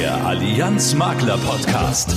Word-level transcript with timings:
Der 0.00 0.16
Allianz 0.24 0.94
Makler 0.94 1.36
Podcast. 1.36 2.16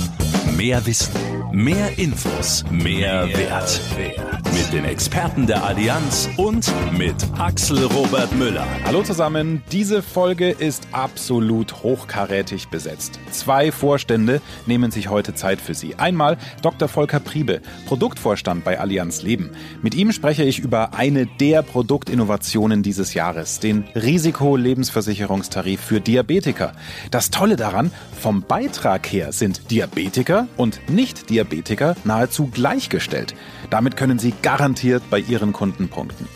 Mehr 0.56 0.86
Wissen, 0.86 1.12
mehr 1.52 1.98
Infos, 1.98 2.64
mehr, 2.70 3.26
mehr 3.26 3.38
Wert. 3.38 3.80
Wert. 3.96 4.44
Mit 4.54 4.72
den 4.72 4.84
Experten 4.84 5.48
der 5.48 5.64
Allianz 5.64 6.28
und 6.36 6.72
mit 6.96 7.16
Axel 7.36 7.86
Robert 7.86 8.32
Müller. 8.36 8.64
Hallo 8.84 9.02
zusammen, 9.02 9.64
diese 9.72 10.00
Folge 10.00 10.50
ist 10.50 10.86
absolut 10.92 11.82
hochkarätig 11.82 12.68
besetzt. 12.68 13.18
Zwei 13.32 13.72
Vorstände 13.72 14.40
nehmen 14.66 14.92
sich 14.92 15.08
heute 15.08 15.34
Zeit 15.34 15.60
für 15.60 15.74
Sie. 15.74 15.96
Einmal 15.96 16.38
Dr. 16.62 16.86
Volker 16.86 17.18
Priebe, 17.18 17.62
Produktvorstand 17.86 18.62
bei 18.62 18.78
Allianz 18.78 19.22
Leben. 19.22 19.50
Mit 19.82 19.96
ihm 19.96 20.12
spreche 20.12 20.44
ich 20.44 20.60
über 20.60 20.94
eine 20.94 21.26
der 21.26 21.62
Produktinnovationen 21.62 22.84
dieses 22.84 23.12
Jahres, 23.14 23.58
den 23.58 23.82
Risiko-Lebensversicherungstarif 23.96 25.80
für 25.80 26.00
Diabetiker. 26.00 26.74
Das 27.10 27.30
Tolle 27.30 27.56
daran, 27.56 27.90
vom 28.20 28.42
Beitrag 28.42 29.10
her 29.10 29.32
sind 29.32 29.68
Diabetiker 29.72 30.43
und 30.56 30.80
Nicht-Diabetiker 30.88 31.96
nahezu 32.04 32.46
gleichgestellt. 32.46 33.34
Damit 33.70 33.96
können 33.96 34.18
Sie 34.18 34.34
garantiert 34.42 35.02
bei 35.10 35.18
Ihren 35.18 35.52
Kunden 35.52 35.88
punkten. 35.88 36.28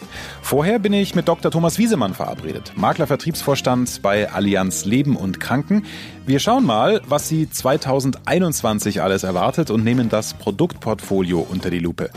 Vorher 0.42 0.78
bin 0.78 0.92
ich 0.92 1.14
mit 1.14 1.28
Dr. 1.28 1.50
Thomas 1.50 1.78
Wiesemann 1.78 2.14
verabredet, 2.14 2.72
Maklervertriebsvorstand 2.76 4.00
bei 4.02 4.30
Allianz 4.30 4.84
Leben 4.84 5.16
und 5.16 5.40
Kranken. 5.40 5.84
Wir 6.28 6.40
schauen 6.40 6.66
mal, 6.66 7.00
was 7.08 7.26
Sie 7.26 7.48
2021 7.48 9.00
alles 9.00 9.22
erwartet 9.22 9.70
und 9.70 9.82
nehmen 9.82 10.10
das 10.10 10.34
Produktportfolio 10.34 11.40
unter 11.40 11.70
die 11.70 11.78
Lupe. 11.78 12.10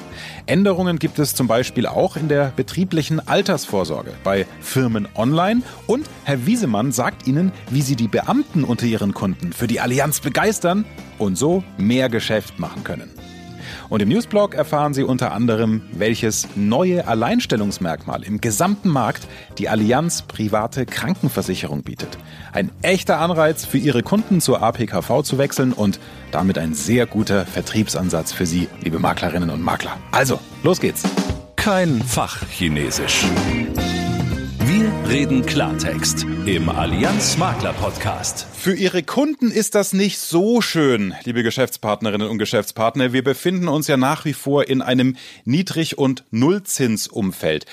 Änderungen 0.48 1.00
gibt 1.00 1.18
es 1.18 1.34
zum 1.34 1.48
Beispiel 1.48 1.88
auch 1.88 2.18
in 2.18 2.28
der 2.28 2.52
betrieblichen 2.54 3.26
Altersvorsorge 3.26 4.12
bei 4.26 4.46
Firmen 4.60 5.08
online 5.16 5.62
und 5.88 6.10
Herr 6.26 6.46
Wiesemann 6.46 6.92
sagt 6.92 7.26
Ihnen, 7.26 7.54
wie 7.70 7.82
Sie 7.82 7.96
die 7.96 8.10
Beamten 8.10 8.66
unter 8.66 8.86
Ihren 8.86 9.14
Kunden 9.14 9.54
für 9.54 9.68
die 9.68 9.80
Allianz 9.80 10.20
begeistern 10.20 10.84
und 11.18 11.38
so 11.38 11.64
mehr 11.78 12.10
Geschäft 12.10 12.60
machen 12.60 12.84
können. 12.84 13.21
Und 13.90 14.02
im 14.02 14.10
Newsblog 14.10 14.56
erfahren 14.56 14.94
Sie 14.94 15.04
unter 15.04 15.32
anderem, 15.32 15.82
welches 15.94 16.48
neue 16.56 17.08
Alleinstellungsmerkmal 17.08 18.24
im 18.24 18.42
gesamten 18.42 18.90
Markt 18.90 19.28
die 19.58 19.70
Allianz 19.70 20.24
private 20.24 20.86
Krankenversicherung 20.86 21.84
bietet. 21.84 22.18
Ein 22.54 22.72
echter 22.82 23.20
Anreiz 23.20 23.66
für 23.66 23.78
Ihre 23.78 24.04
Kunden 24.04 24.42
zur 24.42 24.62
APKV 24.62 25.24
zu 25.24 25.38
wechseln 25.38 25.74
und 25.74 26.00
damit 26.32 26.58
ein 26.58 26.74
sehr 26.74 27.06
guter 27.06 27.46
Vertriebsansatz 27.46 28.32
für 28.32 28.46
Sie, 28.46 28.68
liebe 28.82 29.00
Maklerinnen 29.00 29.50
und 29.50 29.62
Makler. 29.62 29.98
Also, 30.12 30.40
los 30.64 30.80
geht's. 30.80 31.04
Kein 31.56 32.02
Fachchinesisch. 32.02 33.26
Reden 35.12 35.46
Klartext 35.46 36.26
im 36.46 36.70
Allianz 36.70 37.36
Makler 37.36 37.74
Podcast. 37.74 38.48
Für 38.54 38.74
Ihre 38.74 39.04
Kunden 39.04 39.52
ist 39.52 39.76
das 39.76 39.92
nicht 39.92 40.18
so 40.18 40.62
schön, 40.62 41.14
liebe 41.26 41.44
Geschäftspartnerinnen 41.44 42.30
und 42.30 42.38
Geschäftspartner. 42.38 43.12
Wir 43.12 43.22
befinden 43.22 43.68
uns 43.68 43.88
ja 43.88 43.98
nach 43.98 44.24
wie 44.24 44.32
vor 44.32 44.70
in 44.70 44.82
einem 44.82 45.18
Niedrig- 45.44 45.98
und 45.98 46.24
Nullzinsumfeld. 46.32 47.66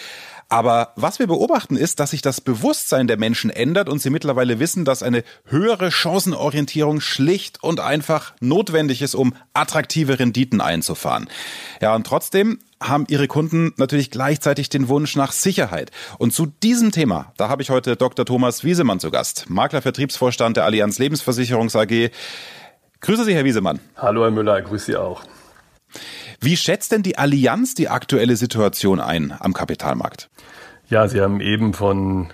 Aber 0.51 0.93
was 0.97 1.19
wir 1.19 1.27
beobachten 1.27 1.77
ist, 1.77 2.01
dass 2.01 2.13
sich 2.13 2.23
das 2.23 2.41
Bewusstsein 2.41 3.07
der 3.07 3.19
Menschen 3.19 3.51
ändert 3.51 3.89
und 3.89 4.01
sie 4.01 4.09
mittlerweile 4.09 4.59
wissen, 4.59 4.87
dass 4.87 5.03
eine 5.03 5.23
höhere 5.45 5.91
Chancenorientierung 5.91 7.01
schlicht 7.01 7.63
und 7.63 7.81
einfach 7.81 8.33
notwendig 8.41 9.03
ist, 9.03 9.15
um 9.15 9.35
attraktive 9.53 10.19
Renditen 10.19 10.63
einzufahren. 10.63 11.29
Ja, 11.83 11.95
und 11.95 12.07
trotzdem 12.07 12.61
haben 12.83 13.05
ihre 13.09 13.29
Kunden 13.29 13.75
natürlich 13.77 14.11
gleichzeitig 14.11 14.71
den 14.71 14.89
Wunsch 14.89 15.17
nach 15.17 15.33
Sicherheit. 15.33 15.91
Und 16.17 16.33
zu 16.33 16.47
diesem 16.47 16.93
Thema, 16.93 17.33
da 17.37 17.51
habe 17.51 17.61
ich 17.61 17.69
heute 17.69 17.97
Dr. 17.97 18.25
Thomas 18.25 18.65
Wiesemann 18.65 19.01
zu 19.01 19.11
Gast, 19.11 19.51
Maklervertriebsvorstand 19.51 20.57
der 20.57 20.65
Allianz 20.65 20.99
Lebensversicherungs 20.99 21.77
AG. 21.77 22.11
Grüße 23.01 23.25
Sie, 23.25 23.35
Herr 23.35 23.45
Wiesemann. 23.45 23.81
Hallo, 23.97 24.23
Herr 24.23 24.31
Müller, 24.31 24.63
grüße 24.63 24.87
Sie 24.87 24.97
auch. 24.97 25.23
Wie 26.41 26.57
schätzt 26.57 26.93
denn 26.93 27.03
die 27.03 27.19
Allianz 27.19 27.75
die 27.75 27.89
aktuelle 27.89 28.37
Situation 28.37 29.01
ein 29.01 29.35
am 29.39 29.55
Kapitalmarkt? 29.55 30.29
Ja, 30.89 31.09
Sie 31.09 31.21
haben 31.21 31.41
eben 31.41 31.75
von 31.75 32.29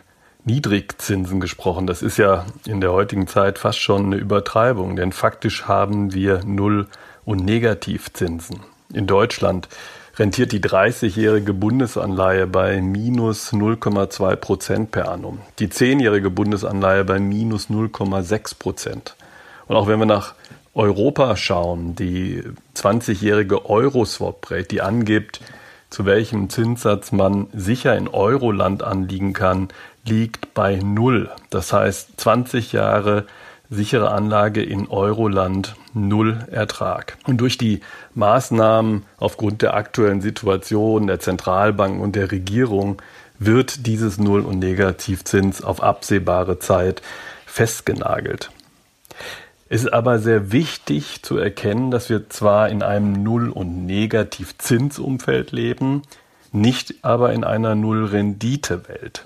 Niedrigzinsen 0.45 1.41
gesprochen. 1.41 1.87
Das 1.87 2.03
ist 2.03 2.19
ja 2.19 2.45
in 2.67 2.83
der 2.83 2.93
heutigen 2.93 3.27
Zeit 3.27 3.59
fast 3.59 3.79
schon 3.79 4.07
eine 4.07 4.17
Übertreibung, 4.17 4.95
denn 4.97 5.13
faktisch 5.13 5.65
haben 5.65 6.13
wir 6.13 6.45
Null- 6.45 6.87
und 7.25 7.45
Negativzinsen. 7.45 8.61
In 8.93 9.07
Deutschland 9.07 9.69
rentiert 10.17 10.53
die 10.53 10.61
30-jährige 10.61 11.55
Bundesanleihe 11.55 12.47
bei 12.47 12.83
minus 12.83 13.53
0,2 13.53 14.37
Prozent 14.37 14.91
per 14.91 15.11
annum, 15.11 15.41
die 15.59 15.69
10-jährige 15.69 16.31
Bundesanleihe 16.31 17.05
bei 17.05 17.19
minus 17.19 17.71
0,6 17.71 18.59
Prozent. 18.59 19.17
Und 19.67 19.77
auch 19.77 19.89
wenn 19.89 19.99
wir 19.99 20.07
nach 20.07 20.35
Europa 20.75 21.37
schauen, 21.37 21.95
die 21.95 22.43
20-jährige 22.77 23.69
Euro-Swap-Rate, 23.71 24.65
die 24.65 24.83
angibt, 24.83 25.41
zu 25.91 26.05
welchem 26.05 26.51
Zinssatz 26.51 27.13
man 27.13 27.47
sicher 27.53 27.97
in 27.97 28.09
Euroland 28.09 28.83
anliegen 28.83 29.33
kann, 29.33 29.69
liegt 30.05 30.53
bei 30.55 30.77
null. 30.77 31.31
Das 31.51 31.73
heißt 31.73 32.21
20 32.21 32.73
Jahre 32.73 33.27
sichere 33.71 34.11
Anlage 34.11 34.63
in 34.63 34.89
Euroland 34.89 35.77
null 35.95 36.45
Ertrag. 36.51 37.17
Und 37.27 37.39
durch 37.39 37.57
die 37.57 37.81
Maßnahmen 38.15 39.05
aufgrund 39.19 39.63
der 39.63 39.75
aktuellen 39.75 40.21
Situation 40.21 41.07
der 41.07 41.21
Zentralbanken 41.21 42.01
und 42.01 42.17
der 42.17 42.31
Regierung 42.31 43.01
wird 43.39 43.87
dieses 43.87 44.19
Null- 44.19 44.45
und 44.45 44.59
Negativzins 44.59 45.63
auf 45.63 45.83
absehbare 45.83 46.59
Zeit 46.59 47.03
festgenagelt. 47.47 48.51
Es 49.75 49.83
ist 49.83 49.93
aber 49.93 50.21
sehr 50.21 50.53
wichtig 50.53 51.25
zu 51.25 51.37
erkennen, 51.37 51.91
dass 51.91 52.09
wir 52.09 52.31
zwar 52.31 52.69
in 52.69 52.85
einem 52.85 53.25
Null- 53.25 53.51
und 53.51 53.87
Negativzinsumfeld 53.87 55.51
leben, 55.51 56.03
nicht 56.53 56.95
aber 57.03 57.33
in 57.33 57.43
einer 57.43 57.75
Null-Rendite-Welt. 57.75 59.25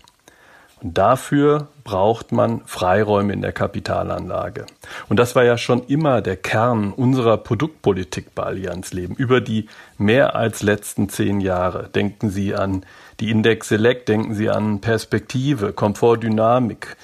Und 0.81 0.97
dafür 0.97 1.69
braucht 1.85 2.33
man 2.33 2.63
Freiräume 2.65 3.35
in 3.35 3.43
der 3.43 3.53
Kapitalanlage. 3.53 4.65
Und 5.11 5.19
das 5.19 5.37
war 5.37 5.45
ja 5.45 5.59
schon 5.59 5.85
immer 5.87 6.23
der 6.23 6.37
Kern 6.37 6.95
unserer 6.95 7.37
Produktpolitik 7.37 8.35
bei 8.35 8.45
Allianz 8.45 8.95
Leben 8.95 9.17
über 9.17 9.43
die 9.43 9.69
mehr 9.99 10.35
als 10.35 10.63
letzten 10.63 11.11
zehn 11.11 11.43
Jahre. 11.43 11.91
Denken 11.91 12.31
Sie 12.31 12.55
an 12.55 12.87
die 13.21 13.31
Index 13.31 13.69
Select, 13.69 14.09
denken 14.09 14.35
Sie 14.35 14.49
an 14.49 14.81
Perspektive, 14.81 15.75
Komfort, 15.75 16.21
Dynamik, 16.21 16.97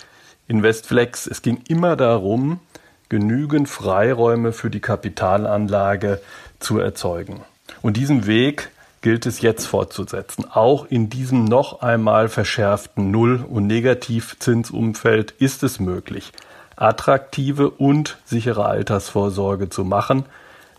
Investflex. 0.49 1.27
Es 1.27 1.43
ging 1.43 1.61
immer 1.69 1.95
darum, 1.95 2.61
genügend 3.15 3.69
Freiräume 3.69 4.53
für 4.53 4.71
die 4.71 4.81
Kapitalanlage 4.81 6.21
zu 6.59 6.81
erzeugen. 6.81 7.43
Und 7.81 7.97
diesen 7.97 8.27
Weg 8.27 8.71
gilt 9.03 9.25
es 9.25 9.41
jetzt 9.41 9.67
fortzusetzen. 9.67 10.47
Auch 10.51 10.87
in 10.87 11.11
diesem 11.11 11.45
noch 11.45 11.81
einmal 11.81 12.29
verschärften 12.29 13.13
Null- 13.13 13.45
und 13.49 13.69
Negativzinsumfeld 13.69 15.31
ist 15.31 15.63
es 15.63 15.79
möglich, 15.79 16.33
attraktive 16.75 17.71
und 17.71 18.19
sichere 18.25 18.67
Altersvorsorge 18.67 19.69
zu 19.69 19.85
machen, 19.85 20.25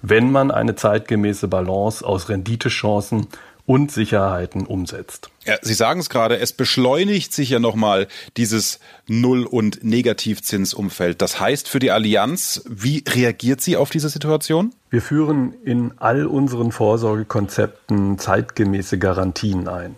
wenn 0.01 0.29
man 0.29 0.51
eine 0.51 0.75
zeitgemäße 0.75 1.47
Balance 1.47 2.05
aus 2.05 2.27
Renditechancen 2.27 3.27
und 3.65 3.91
Sicherheiten 3.91 4.65
umsetzt. 4.65 5.29
Ja, 5.45 5.55
Sie 5.61 5.73
sagen 5.73 5.99
es 5.99 6.09
gerade, 6.09 6.37
es 6.37 6.53
beschleunigt 6.53 7.33
sich 7.33 7.49
ja 7.49 7.59
nochmal 7.59 8.07
dieses 8.37 8.79
Null- 9.07 9.45
und 9.45 9.83
Negativzinsumfeld. 9.83 11.21
Das 11.21 11.39
heißt 11.39 11.67
für 11.67 11.79
die 11.79 11.91
Allianz, 11.91 12.63
wie 12.67 13.03
reagiert 13.07 13.61
sie 13.61 13.77
auf 13.77 13.89
diese 13.89 14.09
Situation? 14.09 14.73
Wir 14.89 15.01
führen 15.01 15.53
in 15.63 15.93
all 15.97 16.25
unseren 16.25 16.71
Vorsorgekonzepten 16.71 18.19
zeitgemäße 18.19 18.99
Garantien 18.99 19.67
ein. 19.67 19.95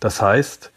Das 0.00 0.20
heißt, 0.20 0.70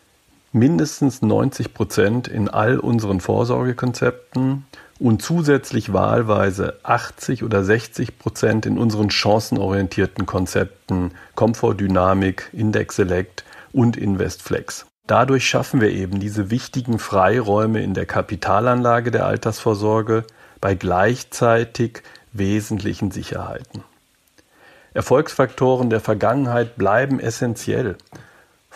mindestens 0.54 1.22
90 1.22 1.74
Prozent 1.74 2.28
in 2.28 2.50
all 2.50 2.80
unseren 2.80 3.20
Vorsorgekonzepten 3.20 4.66
und 5.00 5.22
zusätzlich 5.22 5.94
wahlweise 5.94 6.80
80 6.84 7.44
oder 7.44 7.64
60 7.64 8.18
Prozent 8.18 8.66
in 8.66 8.78
unseren 8.78 9.10
chancenorientierten 9.10 10.26
Konzepten 10.26 11.12
Komfort 11.36 11.76
Dynamik, 11.76 12.50
Index 12.54 12.96
Select 12.96 13.44
und 13.72 13.98
Investflex. 13.98 14.86
Dadurch 15.06 15.48
schaffen 15.48 15.80
wir 15.80 15.90
eben 15.90 16.20
diese 16.20 16.50
wichtigen 16.50 17.00
Freiräume 17.00 17.82
in 17.82 17.94
der 17.94 18.06
Kapitalanlage 18.06 19.12
der 19.12 19.26
Altersvorsorge 19.26 20.26
bei 20.60 20.76
gleichzeitig 20.76 22.04
wesentlichen 22.34 23.12
Sicherheiten. 23.12 23.84
Erfolgsfaktoren 24.94 25.90
der 25.90 26.00
Vergangenheit 26.00 26.76
bleiben 26.76 27.20
essentiell. 27.20 27.98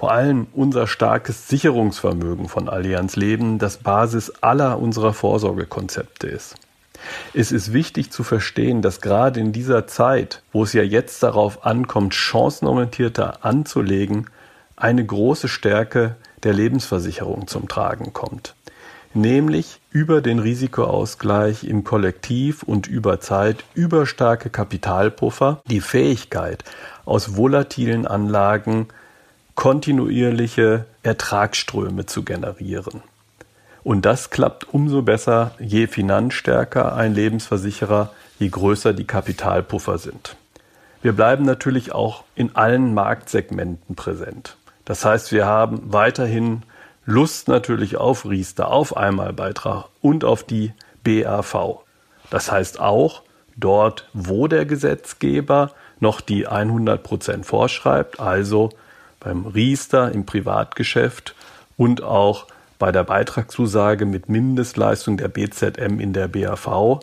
Vor 0.02 0.12
allem 0.12 0.48
unser 0.56 0.88
starkes 0.88 1.48
Sicherungsvermögen 1.48 2.50
von 2.50 2.68
Allianz 2.68 3.16
Leben, 3.16 3.60
das 3.60 3.78
Basis 3.78 4.32
aller 4.42 4.80
unserer 4.80 5.14
Vorsorgekonzepte 5.14 6.26
ist. 6.26 6.56
Es 7.36 7.52
ist 7.52 7.72
wichtig 7.72 8.10
zu 8.10 8.24
verstehen, 8.24 8.82
dass 8.82 9.02
gerade 9.02 9.40
in 9.40 9.52
dieser 9.52 9.86
Zeit, 9.86 10.42
wo 10.54 10.64
es 10.64 10.74
ja 10.74 10.82
jetzt 10.82 11.22
darauf 11.22 11.68
ankommt, 11.68 12.16
chancenorientierter 12.16 13.46
anzulegen, 13.46 14.26
eine 14.76 15.06
große 15.06 15.48
Stärke 15.48 16.16
der 16.42 16.54
Lebensversicherung 16.54 17.46
zum 17.46 17.68
Tragen 17.68 18.12
kommt. 18.12 18.56
nämlich 19.14 19.82
über 19.92 20.22
den 20.22 20.40
Risikoausgleich 20.40 21.66
im 21.66 21.84
Kollektiv 21.84 22.64
und 22.64 22.88
über 22.88 23.20
Zeit, 23.20 23.66
über 23.76 24.08
starke 24.08 24.50
Kapitalpuffer, 24.50 25.62
die 25.68 25.82
Fähigkeit, 25.82 26.64
aus 27.06 27.36
volatilen 27.36 28.08
Anlagen 28.08 28.88
kontinuierliche 29.56 30.86
Ertragsströme 31.04 32.06
zu 32.06 32.24
generieren. 32.24 33.02
Und 33.84 34.06
das 34.06 34.30
klappt 34.30 34.74
umso 34.74 35.02
besser, 35.02 35.52
je 35.60 35.88
finanzstärker 35.88 36.96
ein 36.96 37.14
Lebensversicherer, 37.16 38.12
je 38.38 38.50
größer 38.50 38.94
die 38.94 39.06
Kapitalpuffer 39.06 39.98
sind. 39.98 40.36
Wir 41.02 41.14
bleiben 41.14 41.46
natürlich 41.46 41.92
auch 41.92 42.24
in 42.36 42.56
allen 42.56 42.94
Marktsegmenten 42.94 43.96
präsent. 43.96 44.58
Das 44.86 45.04
heißt, 45.04 45.32
wir 45.32 45.48
haben 45.48 45.82
weiterhin 45.92 46.62
Lust 47.06 47.48
natürlich 47.48 47.98
auf 47.98 48.26
Riester, 48.26 48.70
auf 48.70 48.96
Einmalbeitrag 48.96 49.86
und 50.02 50.24
auf 50.24 50.44
die 50.44 50.74
BAV. 51.04 51.80
Das 52.30 52.52
heißt 52.52 52.80
auch, 52.80 53.24
dort, 53.58 54.10
wo 54.14 54.48
der 54.48 54.66
Gesetzgeber 54.66 55.72
noch 56.00 56.22
die 56.22 56.48
100 56.48 57.02
Prozent 57.02 57.46
vorschreibt, 57.46 58.20
also 58.20 58.70
beim 59.22 59.46
Riester 59.46 60.12
im 60.12 60.26
Privatgeschäft 60.26 61.36
und 61.78 62.04
auch 62.04 62.48
bei 62.78 62.92
der 62.92 63.04
Beitragszusage 63.04 64.06
mit 64.06 64.28
Mindestleistung 64.28 65.16
der 65.16 65.30
BZM 65.30 66.00
in 66.00 66.14
der 66.14 66.28
BAV, 66.28 67.00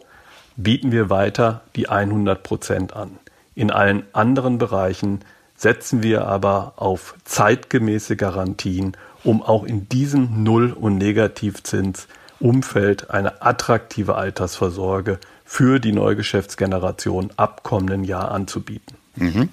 bieten 0.56 0.92
wir 0.92 1.08
weiter 1.08 1.62
die 1.76 1.88
100 1.88 2.42
Prozent 2.42 2.94
an. 2.94 3.18
In 3.54 3.70
allen 3.70 4.02
anderen 4.12 4.58
Bereichen 4.58 5.20
setzen 5.56 6.02
wir 6.02 6.26
aber 6.26 6.74
auf 6.76 7.14
zeitgemäße 7.24 8.16
Garantien, 8.16 8.96
um 9.24 9.42
auch 9.42 9.64
in 9.64 9.88
diesem 9.88 10.42
Null- 10.42 10.72
und 10.72 10.98
Negativzinsumfeld 10.98 13.10
eine 13.10 13.42
attraktive 13.42 14.16
Altersvorsorge 14.16 15.18
für 15.44 15.78
die 15.78 15.92
Neugeschäftsgeneration 15.92 17.30
ab 17.36 17.62
kommenden 17.62 18.04
Jahr 18.04 18.30
anzubieten. 18.30 18.96
Mhm. 19.16 19.48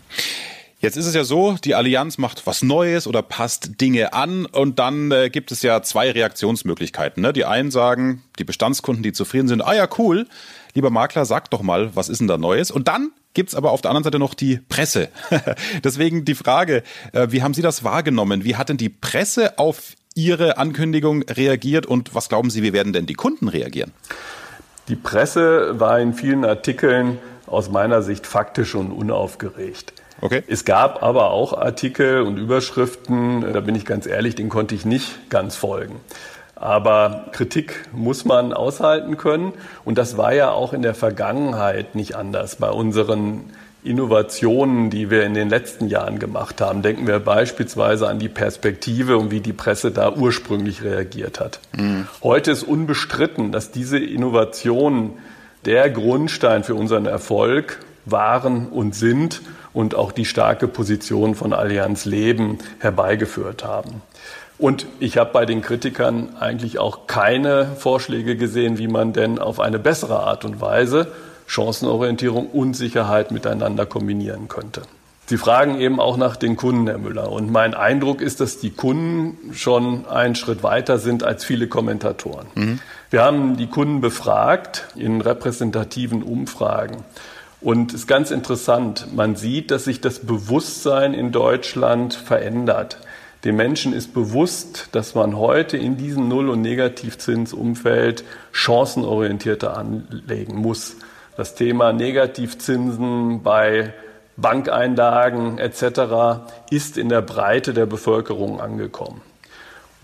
Jetzt 0.86 0.98
ist 0.98 1.08
es 1.08 1.16
ja 1.16 1.24
so, 1.24 1.56
die 1.64 1.74
Allianz 1.74 2.20
macht 2.20 2.46
was 2.46 2.62
Neues 2.62 3.08
oder 3.08 3.24
passt 3.24 3.82
Dinge 3.82 4.14
an 4.14 4.46
und 4.46 4.78
dann 4.78 5.10
äh, 5.10 5.32
gibt 5.32 5.52
es 5.52 5.64
ja 5.64 5.82
zwei 5.82 6.12
Reaktionsmöglichkeiten. 6.12 7.24
Ne? 7.24 7.34
Die 7.34 7.44
einen 7.44 7.72
sagen, 7.72 8.22
die 8.38 8.44
Bestandskunden, 8.44 9.02
die 9.02 9.12
zufrieden 9.12 9.48
sind, 9.48 9.64
ah 9.64 9.74
ja, 9.74 9.88
cool, 9.98 10.28
lieber 10.76 10.92
Makler, 10.92 11.26
sag 11.26 11.50
doch 11.50 11.64
mal, 11.64 11.96
was 11.96 12.08
ist 12.08 12.20
denn 12.20 12.28
da 12.28 12.38
Neues? 12.38 12.70
Und 12.70 12.88
dann 12.88 13.10
gibt 13.34 13.50
es 13.50 13.56
aber 13.56 13.72
auf 13.72 13.82
der 13.82 13.90
anderen 13.90 14.04
Seite 14.04 14.20
noch 14.20 14.36
die 14.36 14.58
Presse. 14.58 15.10
Deswegen 15.84 16.24
die 16.24 16.36
Frage, 16.36 16.84
äh, 17.14 17.30
wie 17.32 17.42
haben 17.42 17.56
Sie 17.56 17.64
das 17.64 17.84
wahrgenommen? 17.84 18.44
Wie 18.44 18.56
hat 18.56 18.70
denn 18.70 18.78
die 18.78 18.90
Presse 18.90 19.58
auf 19.58 19.96
Ihre 20.14 20.60
Ankündigung 20.60 21.24
reagiert 21.24 21.88
und 21.88 22.14
was 22.14 22.30
glauben 22.30 22.52
Sie, 22.52 22.62
wie 22.62 22.74
werden 22.74 22.94
denn 22.94 23.08
die 23.08 23.16
Kunden 23.16 23.48
reagieren? 23.48 23.92
Die 24.88 24.96
Presse 24.96 25.80
war 25.80 26.00
in 26.00 26.14
vielen 26.14 26.46
Artikeln 26.46 27.18
aus 27.48 27.72
meiner 27.72 28.04
Sicht 28.04 28.28
faktisch 28.28 28.76
und 28.76 28.92
unaufgeregt. 28.92 29.94
Okay. 30.22 30.44
Es 30.48 30.66
gab 30.66 31.04
aber 31.04 31.32
auch 31.32 31.58
Artikel 31.58 32.22
und 32.22 32.38
Überschriften, 32.38 33.54
da 33.54 33.60
bin 33.60 33.76
ich 33.76 33.86
ganz 33.86 34.08
ehrlich, 34.08 34.36
denen 34.36 34.50
konnte 34.50 34.76
ich 34.76 34.86
nicht 34.86 35.30
ganz 35.30 35.56
folgen. 35.56 36.00
Aber 36.56 37.26
Kritik 37.34 37.86
muss 37.92 38.24
man 38.24 38.54
aushalten 38.54 39.18
können. 39.18 39.54
Und 39.84 39.98
das 39.98 40.18
war 40.18 40.34
ja 40.34 40.52
auch 40.52 40.74
in 40.74 40.82
der 40.82 40.96
Vergangenheit 40.96 41.96
nicht 41.96 42.16
anders 42.16 42.56
bei 42.56 42.70
unseren 42.70 43.52
Innovationen, 43.84 44.90
die 44.90 45.12
wir 45.12 45.24
in 45.24 45.36
den 45.36 45.50
letzten 45.50 45.88
Jahren 45.90 46.18
gemacht 46.18 46.60
haben. 46.60 46.82
Denken 46.82 47.06
wir 47.06 47.20
beispielsweise 47.20 48.08
an 48.08 48.18
die 48.20 48.30
Perspektive 48.30 49.18
und 49.18 49.32
wie 49.32 49.42
die 49.42 49.54
Presse 49.54 49.92
da 49.92 50.12
ursprünglich 50.12 50.84
reagiert 50.84 51.40
hat. 51.40 51.60
Mhm. 51.78 52.08
Heute 52.24 52.52
ist 52.52 52.64
unbestritten, 52.64 53.52
dass 53.52 53.72
diese 53.72 54.00
Innovationen 54.00 55.12
der 55.66 55.90
Grundstein 55.90 56.64
für 56.64 56.74
unseren 56.74 57.06
Erfolg 57.06 57.80
waren 58.06 58.70
und 58.70 58.96
sind 58.96 59.42
und 59.76 59.94
auch 59.94 60.12
die 60.12 60.26
starke 60.26 60.68
Position 60.68 61.36
von 61.36 61.54
Allianz 61.54 62.06
Leben 62.06 62.58
herbeigeführt 62.80 63.64
haben. 63.64 64.02
Und 64.58 64.88
ich 65.00 65.18
habe 65.18 65.32
bei 65.34 65.46
den 65.46 65.62
Kritikern 65.62 66.30
eigentlich 66.40 66.80
auch 66.80 67.08
keine 67.08 67.68
Vorschläge 67.78 68.38
gesehen, 68.38 68.78
wie 68.78 68.88
man 68.88 69.12
denn 69.12 69.38
auf 69.38 69.60
eine 69.60 69.78
bessere 69.78 70.22
Art 70.22 70.46
und 70.46 70.62
Weise 70.62 71.12
Chancenorientierung 71.46 72.48
und 72.48 72.74
Sicherheit 72.74 73.32
miteinander 73.32 73.86
kombinieren 73.86 74.48
könnte. 74.48 74.84
Sie 75.28 75.38
fragen 75.38 75.80
eben 75.80 76.00
auch 76.00 76.18
nach 76.18 76.36
den 76.36 76.56
Kunden, 76.56 76.88
Herr 76.88 76.98
Müller. 76.98 77.32
Und 77.32 77.52
mein 77.52 77.74
Eindruck 77.74 78.22
ist, 78.22 78.40
dass 78.40 78.60
die 78.60 78.70
Kunden 78.70 79.54
schon 79.54 80.08
einen 80.08 80.36
Schritt 80.36 80.64
weiter 80.64 81.00
sind 81.00 81.24
als 81.24 81.44
viele 81.44 81.68
Kommentatoren. 81.68 82.48
Mhm. 82.56 82.80
Wir 83.10 83.24
haben 83.24 83.58
die 83.58 83.68
Kunden 83.68 84.02
befragt 84.02 84.86
in 84.96 85.22
repräsentativen 85.22 86.22
Umfragen. 86.24 87.04
Und 87.62 87.94
es 87.94 88.02
ist 88.02 88.08
ganz 88.08 88.32
interessant, 88.32 89.08
man 89.16 89.36
sieht, 89.36 89.72
dass 89.72 89.86
sich 89.86 90.02
das 90.02 90.20
Bewusstsein 90.20 91.14
in 91.14 91.32
Deutschland 91.32 92.14
verändert. 92.14 93.00
Den 93.44 93.56
Menschen 93.56 93.94
ist 93.94 94.14
bewusst, 94.14 94.90
dass 94.92 95.14
man 95.14 95.38
heute 95.38 95.78
in 95.78 95.98
diesem 95.98 96.28
Null- 96.28 96.50
und 96.50 96.62
Negativzinsumfeld 96.62 98.24
chancenorientierter 98.52 99.78
anlegen 99.78 100.56
muss. 100.56 100.98
Das 101.38 101.54
Thema 101.54 101.94
Negativzinsen 101.94 103.44
bei 103.44 103.94
Bankeinlagen 104.38 105.60
etc. 105.60 106.42
ist 106.70 106.98
in 106.98 107.10
der 107.10 107.22
Breite 107.22 107.74
der 107.74 107.86
Bevölkerung 107.86 108.60
angekommen. 108.60 109.22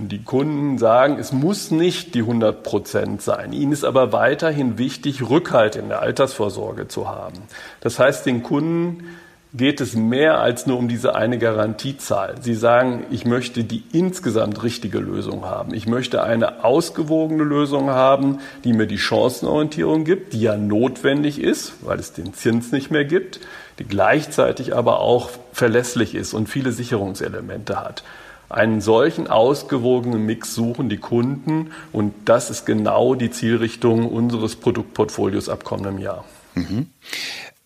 Die 0.07 0.23
Kunden 0.23 0.77
sagen, 0.77 1.17
es 1.19 1.31
muss 1.31 1.71
nicht 1.71 2.15
die 2.15 2.21
100 2.21 2.63
Prozent 2.63 3.21
sein. 3.21 3.53
Ihnen 3.53 3.71
ist 3.71 3.83
aber 3.83 4.11
weiterhin 4.11 4.77
wichtig, 4.77 5.29
Rückhalt 5.29 5.75
in 5.75 5.89
der 5.89 6.01
Altersvorsorge 6.01 6.87
zu 6.87 7.07
haben. 7.07 7.37
Das 7.81 7.99
heißt, 7.99 8.25
den 8.25 8.41
Kunden 8.41 9.03
geht 9.53 9.81
es 9.81 9.95
mehr 9.95 10.39
als 10.39 10.65
nur 10.65 10.77
um 10.77 10.87
diese 10.87 11.13
eine 11.13 11.37
Garantiezahl. 11.37 12.35
Sie 12.41 12.53
sagen, 12.53 13.05
ich 13.11 13.25
möchte 13.25 13.65
die 13.65 13.83
insgesamt 13.91 14.63
richtige 14.63 14.99
Lösung 14.99 15.45
haben. 15.45 15.73
Ich 15.73 15.87
möchte 15.87 16.23
eine 16.23 16.63
ausgewogene 16.63 17.43
Lösung 17.43 17.89
haben, 17.89 18.39
die 18.63 18.71
mir 18.71 18.87
die 18.87 18.97
Chancenorientierung 18.97 20.05
gibt, 20.05 20.33
die 20.33 20.41
ja 20.41 20.55
notwendig 20.55 21.41
ist, 21.41 21.73
weil 21.81 21.99
es 21.99 22.13
den 22.13 22.33
Zins 22.33 22.71
nicht 22.71 22.91
mehr 22.91 23.03
gibt, 23.03 23.41
die 23.77 23.83
gleichzeitig 23.83 24.73
aber 24.73 25.01
auch 25.01 25.29
verlässlich 25.51 26.15
ist 26.15 26.33
und 26.33 26.47
viele 26.47 26.71
Sicherungselemente 26.71 27.81
hat. 27.81 28.03
Einen 28.51 28.81
solchen 28.81 29.27
ausgewogenen 29.27 30.25
Mix 30.25 30.53
suchen 30.53 30.89
die 30.89 30.97
Kunden 30.97 31.71
und 31.91 32.13
das 32.25 32.49
ist 32.49 32.65
genau 32.65 33.15
die 33.15 33.31
Zielrichtung 33.31 34.07
unseres 34.07 34.57
Produktportfolios 34.57 35.47
ab 35.47 35.63
kommendem 35.63 35.99
Jahr. 35.99 36.25
Mhm. 36.55 36.87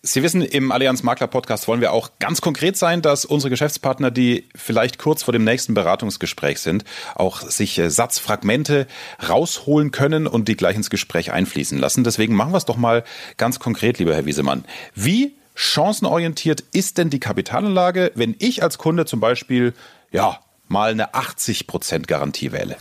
Sie 0.08 0.22
wissen, 0.22 0.44
im 0.44 0.72
Allianz 0.72 1.02
Makler 1.02 1.26
Podcast 1.26 1.68
wollen 1.68 1.82
wir 1.82 1.92
auch 1.92 2.12
ganz 2.20 2.40
konkret 2.40 2.78
sein, 2.78 3.02
dass 3.02 3.26
unsere 3.26 3.50
Geschäftspartner, 3.50 4.12
die 4.12 4.48
vielleicht 4.54 5.00
kurz 5.00 5.24
vor 5.24 5.32
dem 5.32 5.44
nächsten 5.44 5.74
Beratungsgespräch 5.74 6.60
sind, 6.60 6.84
auch 7.16 7.42
sich 7.42 7.80
äh, 7.80 7.90
Satzfragmente 7.90 8.86
rausholen 9.28 9.90
können 9.90 10.28
und 10.28 10.48
die 10.48 10.56
gleich 10.56 10.76
ins 10.76 10.92
Gespräch 10.92 11.32
einfließen 11.32 11.80
lassen. 11.80 12.04
Deswegen 12.04 12.36
machen 12.36 12.54
wir 12.54 12.58
es 12.58 12.66
doch 12.66 12.78
mal 12.78 13.04
ganz 13.38 13.58
konkret, 13.58 13.98
lieber 13.98 14.14
Herr 14.14 14.28
Wiesemann. 14.28 14.66
Wie 14.94 15.34
chancenorientiert 15.56 16.64
ist 16.72 17.00
denn 17.00 17.10
die 17.10 17.20
Kapitalanlage, 17.20 18.12
wenn 18.14 18.36
ich 18.38 18.62
als 18.62 18.78
Kunde 18.78 19.06
zum 19.06 19.20
Beispiel, 19.20 19.74
ja, 20.12 20.40
mal 20.68 20.92
eine 20.92 21.14
80% 21.14 22.08
Garantie 22.08 22.52
wähle? 22.52 22.76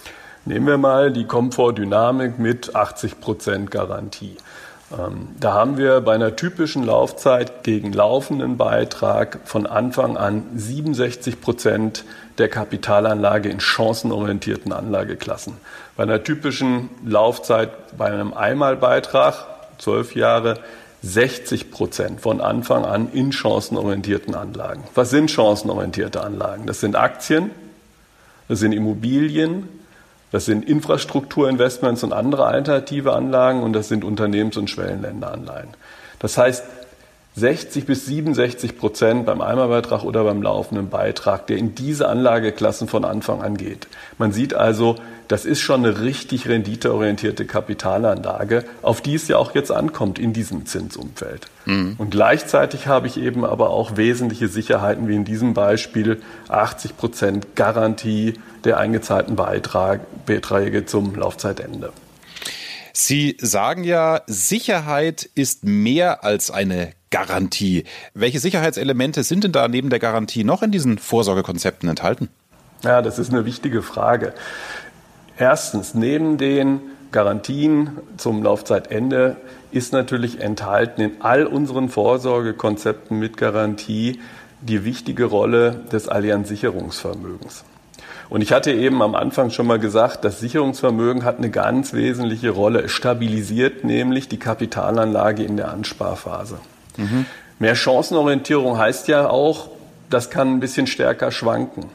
Nehmen 0.46 0.66
wir 0.66 0.78
mal 0.78 1.12
die 1.12 1.24
Komfortdynamik 1.24 2.38
mit 2.38 2.76
80% 2.76 3.66
Garantie. 3.66 4.36
Ähm, 4.92 5.28
da 5.40 5.54
haben 5.54 5.78
wir 5.78 6.00
bei 6.02 6.14
einer 6.14 6.36
typischen 6.36 6.84
Laufzeit 6.84 7.64
gegen 7.64 7.92
laufenden 7.92 8.56
Beitrag 8.56 9.40
von 9.44 9.66
Anfang 9.66 10.16
an 10.16 10.44
67 10.54 11.40
Prozent 11.40 12.04
der 12.38 12.48
Kapitalanlage 12.48 13.48
in 13.48 13.60
chancenorientierten 13.60 14.72
Anlageklassen. 14.72 15.54
Bei 15.96 16.02
einer 16.02 16.22
typischen 16.22 16.90
Laufzeit 17.04 17.96
bei 17.96 18.06
einem 18.06 18.34
Einmalbeitrag, 18.34 19.46
zwölf 19.78 20.14
Jahre, 20.14 20.60
60 21.02 21.70
Prozent 21.70 22.20
von 22.20 22.40
Anfang 22.40 22.84
an 22.84 23.10
in 23.12 23.32
chancenorientierten 23.32 24.34
Anlagen. 24.34 24.84
Was 24.94 25.10
sind 25.10 25.30
chancenorientierte 25.30 26.22
Anlagen? 26.22 26.66
Das 26.66 26.80
sind 26.80 26.96
Aktien, 26.96 27.50
das 28.48 28.60
sind 28.60 28.72
Immobilien, 28.72 29.68
das 30.32 30.46
sind 30.46 30.68
Infrastrukturinvestments 30.68 32.02
und 32.02 32.12
andere 32.12 32.46
alternative 32.46 33.12
Anlagen 33.12 33.62
und 33.62 33.72
das 33.72 33.88
sind 33.88 34.04
Unternehmens- 34.04 34.56
und 34.56 34.68
Schwellenländeranleihen. 34.68 35.68
Das 36.18 36.36
heißt, 36.36 36.64
60 37.36 37.84
bis 37.84 38.06
67 38.06 38.78
Prozent 38.78 39.26
beim 39.26 39.40
Einmalbeitrag 39.40 40.04
oder 40.04 40.22
beim 40.22 40.40
laufenden 40.40 40.88
Beitrag, 40.88 41.48
der 41.48 41.56
in 41.56 41.74
diese 41.74 42.08
Anlageklassen 42.08 42.86
von 42.86 43.04
Anfang 43.04 43.42
an 43.42 43.56
geht. 43.56 43.88
Man 44.18 44.30
sieht 44.30 44.54
also, 44.54 44.94
das 45.26 45.44
ist 45.44 45.60
schon 45.60 45.84
eine 45.84 46.00
richtig 46.00 46.48
renditeorientierte 46.48 47.44
Kapitalanlage, 47.44 48.64
auf 48.82 49.00
die 49.00 49.16
es 49.16 49.26
ja 49.26 49.36
auch 49.36 49.52
jetzt 49.54 49.72
ankommt 49.72 50.20
in 50.20 50.32
diesem 50.32 50.66
Zinsumfeld. 50.66 51.48
Mhm. 51.64 51.96
Und 51.98 52.10
gleichzeitig 52.10 52.86
habe 52.86 53.08
ich 53.08 53.16
eben 53.20 53.44
aber 53.44 53.70
auch 53.70 53.96
wesentliche 53.96 54.46
Sicherheiten, 54.46 55.08
wie 55.08 55.16
in 55.16 55.24
diesem 55.24 55.54
Beispiel 55.54 56.22
80 56.48 56.96
Prozent 56.96 57.56
Garantie 57.56 58.34
der 58.62 58.78
eingezahlten 58.78 59.34
Beitrag, 59.34 60.02
Beträge 60.24 60.86
zum 60.86 61.16
Laufzeitende. 61.16 61.92
Sie 62.96 63.36
sagen 63.40 63.82
ja, 63.82 64.22
Sicherheit 64.28 65.28
ist 65.34 65.64
mehr 65.64 66.22
als 66.22 66.52
eine 66.52 66.92
Garantie. 67.10 67.84
Welche 68.14 68.38
Sicherheitselemente 68.38 69.24
sind 69.24 69.42
denn 69.42 69.50
da 69.50 69.66
neben 69.66 69.90
der 69.90 69.98
Garantie 69.98 70.44
noch 70.44 70.62
in 70.62 70.70
diesen 70.70 70.98
Vorsorgekonzepten 70.98 71.88
enthalten? 71.88 72.28
Ja, 72.84 73.02
das 73.02 73.18
ist 73.18 73.32
eine 73.32 73.44
wichtige 73.44 73.82
Frage. 73.82 74.32
Erstens, 75.36 75.94
neben 75.94 76.38
den 76.38 76.82
Garantien 77.10 77.98
zum 78.16 78.44
Laufzeitende 78.44 79.38
ist 79.72 79.92
natürlich 79.92 80.40
enthalten 80.40 81.00
in 81.00 81.20
all 81.20 81.46
unseren 81.46 81.88
Vorsorgekonzepten 81.88 83.18
mit 83.18 83.36
Garantie 83.36 84.20
die 84.60 84.84
wichtige 84.84 85.24
Rolle 85.24 85.84
des 85.90 86.08
Allianz 86.08 86.48
Sicherungsvermögens. 86.48 87.64
Und 88.28 88.40
ich 88.40 88.52
hatte 88.52 88.72
eben 88.72 89.02
am 89.02 89.14
Anfang 89.14 89.50
schon 89.50 89.66
mal 89.66 89.78
gesagt, 89.78 90.24
das 90.24 90.40
Sicherungsvermögen 90.40 91.24
hat 91.24 91.38
eine 91.38 91.50
ganz 91.50 91.92
wesentliche 91.92 92.50
Rolle. 92.50 92.82
Es 92.82 92.92
stabilisiert 92.92 93.84
nämlich 93.84 94.28
die 94.28 94.38
Kapitalanlage 94.38 95.42
in 95.44 95.56
der 95.56 95.70
Ansparphase. 95.70 96.58
Mhm. 96.96 97.26
Mehr 97.58 97.76
Chancenorientierung 97.76 98.78
heißt 98.78 99.08
ja 99.08 99.28
auch, 99.28 99.68
das 100.10 100.30
kann 100.30 100.54
ein 100.54 100.60
bisschen 100.60 100.86
stärker 100.86 101.30
schwanken. 101.30 101.86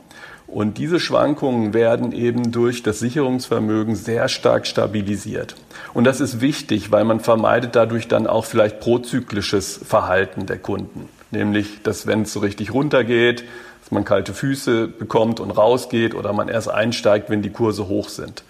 Und 0.48 0.80
diese 0.80 1.00
Schwankungen 1.00 1.76
werden 1.76 2.12
eben 2.12 2.52
durch 2.52 2.82
das 2.82 3.00
Sicherungsvermögen 3.00 3.96
sehr 3.96 4.28
stark 4.30 4.66
stabilisiert. 4.66 5.56
Und 5.94 6.06
das 6.06 6.22
ist 6.22 6.42
wichtig, 6.42 6.92
weil 6.92 7.04
man 7.04 7.20
vermeidet 7.20 7.76
dadurch 7.76 8.08
dann 8.08 8.26
auch 8.26 8.46
vielleicht 8.46 8.80
prozyklisches 8.80 9.80
Verhalten 9.86 10.48
der 10.48 10.58
Kunden. 10.58 11.08
Nämlich, 11.30 11.84
dass 11.84 12.08
wenn 12.08 12.24
es 12.24 12.34
so 12.34 12.40
richtig 12.40 12.74
runtergeht, 12.74 13.44
dass 13.90 13.96
man 13.96 14.06
kalte 14.06 14.36
Füße 14.36 14.88
bekommt 14.88 15.40
und 15.40 15.50
rausgeht 15.50 16.14
oder 16.14 16.32
man 16.32 16.48
erst 16.48 16.70
einsteigt, 16.70 17.32
wenn 17.32 17.42
die 17.42 17.50
Kurse 17.50 17.88
hoch 17.88 18.10
sind. 18.10 18.44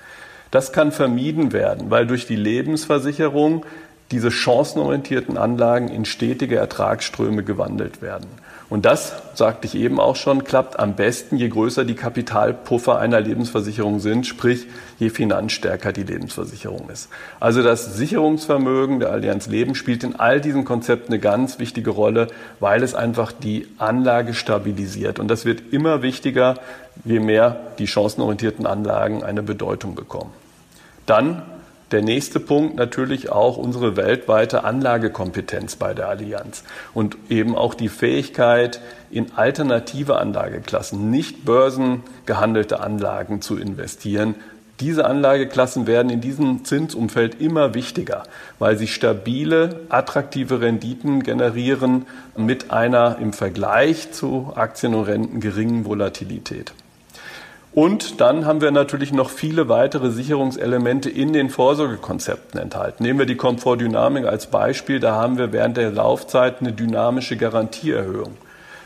Das 0.51 0.73
kann 0.73 0.91
vermieden 0.91 1.53
werden, 1.53 1.89
weil 1.89 2.05
durch 2.05 2.27
die 2.27 2.35
Lebensversicherung 2.35 3.65
diese 4.11 4.31
chancenorientierten 4.31 5.37
Anlagen 5.37 5.87
in 5.87 6.03
stetige 6.03 6.57
Ertragsströme 6.57 7.43
gewandelt 7.43 8.01
werden. 8.01 8.27
Und 8.69 8.85
das, 8.85 9.13
sagte 9.33 9.65
ich 9.65 9.73
eben 9.73 9.99
auch 9.99 10.15
schon, 10.15 10.43
klappt 10.43 10.77
am 10.77 10.95
besten, 10.95 11.37
je 11.37 11.49
größer 11.49 11.85
die 11.85 11.95
Kapitalpuffer 11.95 12.99
einer 12.99 13.19
Lebensversicherung 13.19 13.99
sind, 13.99 14.27
sprich 14.27 14.67
je 14.99 15.09
finanzstärker 15.09 15.91
die 15.91 16.03
Lebensversicherung 16.03 16.87
ist. 16.89 17.09
Also 17.39 17.63
das 17.63 17.95
Sicherungsvermögen 17.95 18.99
der 18.99 19.11
Allianz 19.11 19.47
Leben 19.47 19.73
spielt 19.73 20.03
in 20.03 20.15
all 20.17 20.39
diesen 20.39 20.65
Konzepten 20.65 21.13
eine 21.13 21.19
ganz 21.19 21.57
wichtige 21.57 21.89
Rolle, 21.89 22.27
weil 22.59 22.83
es 22.83 22.93
einfach 22.93 23.31
die 23.31 23.67
Anlage 23.79 24.35
stabilisiert. 24.35 25.17
Und 25.17 25.29
das 25.29 25.45
wird 25.45 25.73
immer 25.73 26.03
wichtiger, 26.03 26.55
je 27.05 27.19
mehr 27.19 27.59
die 27.79 27.87
chancenorientierten 27.87 28.67
Anlagen 28.67 29.23
eine 29.23 29.41
Bedeutung 29.41 29.95
bekommen. 29.95 30.31
Dann 31.07 31.41
der 31.91 32.01
nächste 32.01 32.39
Punkt 32.39 32.75
natürlich 32.75 33.31
auch 33.31 33.57
unsere 33.57 33.95
weltweite 33.95 34.63
Anlagekompetenz 34.63 35.75
bei 35.75 35.93
der 35.93 36.07
Allianz 36.07 36.63
und 36.93 37.17
eben 37.29 37.55
auch 37.55 37.73
die 37.73 37.89
Fähigkeit, 37.89 38.81
in 39.11 39.31
alternative 39.35 40.17
Anlageklassen, 40.17 41.09
nicht 41.09 41.45
börsengehandelte 41.45 42.79
Anlagen 42.79 43.41
zu 43.41 43.57
investieren. 43.57 44.35
Diese 44.79 45.05
Anlageklassen 45.05 45.87
werden 45.87 46.09
in 46.09 46.21
diesem 46.21 46.63
Zinsumfeld 46.63 47.41
immer 47.41 47.73
wichtiger, 47.73 48.23
weil 48.59 48.77
sie 48.77 48.87
stabile, 48.87 49.81
attraktive 49.89 50.61
Renditen 50.61 51.21
generieren 51.23 52.05
mit 52.37 52.71
einer 52.71 53.17
im 53.19 53.33
Vergleich 53.33 54.11
zu 54.11 54.53
Aktien 54.55 54.93
und 54.93 55.03
Renten 55.03 55.41
geringen 55.41 55.83
Volatilität. 55.85 56.73
Und 57.71 58.19
dann 58.19 58.45
haben 58.45 58.61
wir 58.61 58.71
natürlich 58.71 59.13
noch 59.13 59.29
viele 59.29 59.69
weitere 59.69 60.09
Sicherungselemente 60.09 61.09
in 61.09 61.33
den 61.33 61.49
Vorsorgekonzepten 61.49 62.59
enthalten. 62.59 63.03
Nehmen 63.03 63.19
wir 63.19 63.25
die 63.27 63.35
Komfortdynamik 63.35 64.25
als 64.25 64.47
Beispiel. 64.47 64.99
Da 64.99 65.13
haben 65.13 65.37
wir 65.37 65.51
während 65.51 65.77
der 65.77 65.91
Laufzeit 65.91 66.61
eine 66.61 66.73
dynamische 66.73 67.37
Garantieerhöhung. 67.37 68.37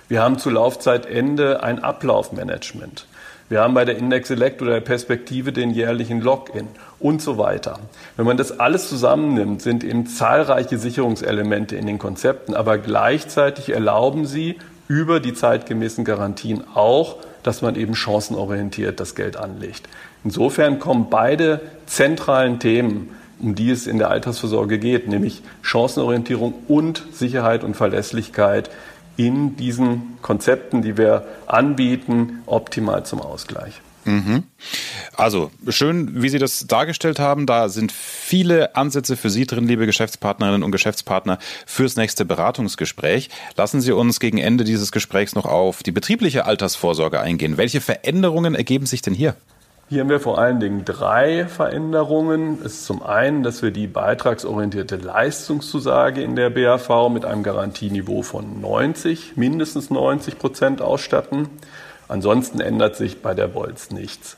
Wir 0.10 0.22
haben 0.22 0.38
zu 0.38 0.50
Laufzeitende 0.50 1.64
ein 1.64 1.82
Ablaufmanagement. 1.82 3.08
Wir 3.50 3.62
haben 3.62 3.74
bei 3.74 3.86
der 3.86 3.98
Index 3.98 4.28
Select 4.28 4.62
oder 4.62 4.72
der 4.72 4.82
Perspektive 4.82 5.54
den 5.54 5.72
jährlichen 5.72 6.22
Login 6.22 6.68
und 7.00 7.22
so 7.22 7.38
weiter. 7.38 7.80
Wenn 8.18 8.26
man 8.26 8.38
das 8.38 8.60
alles 8.60 8.90
zusammennimmt, 8.90 9.62
sind 9.62 9.84
eben 9.84 10.08
zahlreiche 10.08 10.78
Sicherungselemente 10.78 11.76
in 11.76 11.86
den 11.86 12.00
Konzepten, 12.00 12.54
aber 12.54 12.78
gleichzeitig 12.78 13.70
erlauben 13.70 14.26
sie 14.26 14.58
über 14.88 15.20
die 15.20 15.34
zeitgemäßen 15.34 16.04
Garantien 16.04 16.64
auch 16.74 17.18
dass 17.44 17.62
man 17.62 17.76
eben 17.76 17.96
chancenorientiert 17.96 19.00
das 19.00 19.16
Geld 19.16 19.38
anlegt. 19.38 19.88
Insofern 20.24 20.80
kommen 20.80 21.08
beide 21.10 21.62
zentralen 21.86 22.60
Themen, 22.60 23.10
um 23.40 23.56
die 23.56 23.72
es 23.72 23.88
in 23.88 23.98
der 23.98 24.10
Altersvorsorge 24.10 24.80
geht, 24.80 25.08
nämlich 25.08 25.42
Chancenorientierung 25.62 26.54
und 26.68 27.04
Sicherheit 27.12 27.64
und 27.64 27.76
Verlässlichkeit 27.76 28.70
in 29.18 29.56
diesen 29.58 30.18
Konzepten, 30.22 30.82
die 30.82 30.98
wir 30.98 31.26
anbieten, 31.46 32.42
optimal 32.46 33.06
zum 33.06 33.22
Ausgleich. 33.22 33.82
Mhm. 34.06 34.44
Also 35.16 35.52
schön, 35.70 36.22
wie 36.22 36.30
Sie 36.30 36.40
das 36.40 36.66
dargestellt 36.68 37.20
haben. 37.20 37.46
Da 37.46 37.70
sind 37.70 37.92
viele 37.92 38.76
Ansätze 38.76 39.16
für 39.16 39.30
Sie 39.30 39.46
drin, 39.46 39.68
liebe 39.68 39.86
Geschäftspartnerinnen 39.86 40.64
und 40.64 40.72
Geschäftspartner, 40.72 41.40
fürs 41.66 41.96
nächste 41.96 42.26
Beratungsgespräch. 42.26 43.30
Lassen 43.56 43.82
Sie 43.82 43.92
uns 43.92 44.20
gegen 44.20 44.38
Ende 44.38 44.64
dieses 44.64 44.92
Gesprächs 44.92 45.36
noch 45.36 45.46
auf 45.46 45.84
die 45.84 45.92
betriebliche 45.92 46.46
Altersvorsorge 46.46 47.20
eingehen. 47.20 47.58
Welche 47.58 47.82
Veränderungen 47.82 48.56
ergeben 48.56 48.86
sich 48.86 49.02
denn 49.02 49.14
hier? 49.14 49.36
Hier 49.90 50.02
haben 50.02 50.10
wir 50.10 50.22
vor 50.22 50.40
allen 50.40 50.60
Dingen 50.60 50.86
drei 50.86 51.46
Veränderungen. 51.46 52.58
Es 52.66 52.74
ist 52.74 52.86
zum 52.86 53.04
einen, 53.04 53.44
dass 53.44 53.62
wir 53.62 53.70
die 53.70 53.86
beitragsorientierte 53.86 54.96
Leistungszusage 54.96 56.24
in 56.24 56.36
der 56.36 56.50
BAV 56.50 57.10
mit 57.10 57.26
einem 57.26 57.44
Garantieniveau 57.44 58.24
von 58.24 58.60
90, 58.62 59.36
mindestens 59.36 59.90
90 59.92 60.40
Prozent 60.40 60.82
ausstatten. 60.82 61.48
Ansonsten 62.08 62.60
ändert 62.60 62.96
sich 62.96 63.22
bei 63.22 63.34
der 63.34 63.48
Bolz 63.48 63.92
nichts. 63.92 64.38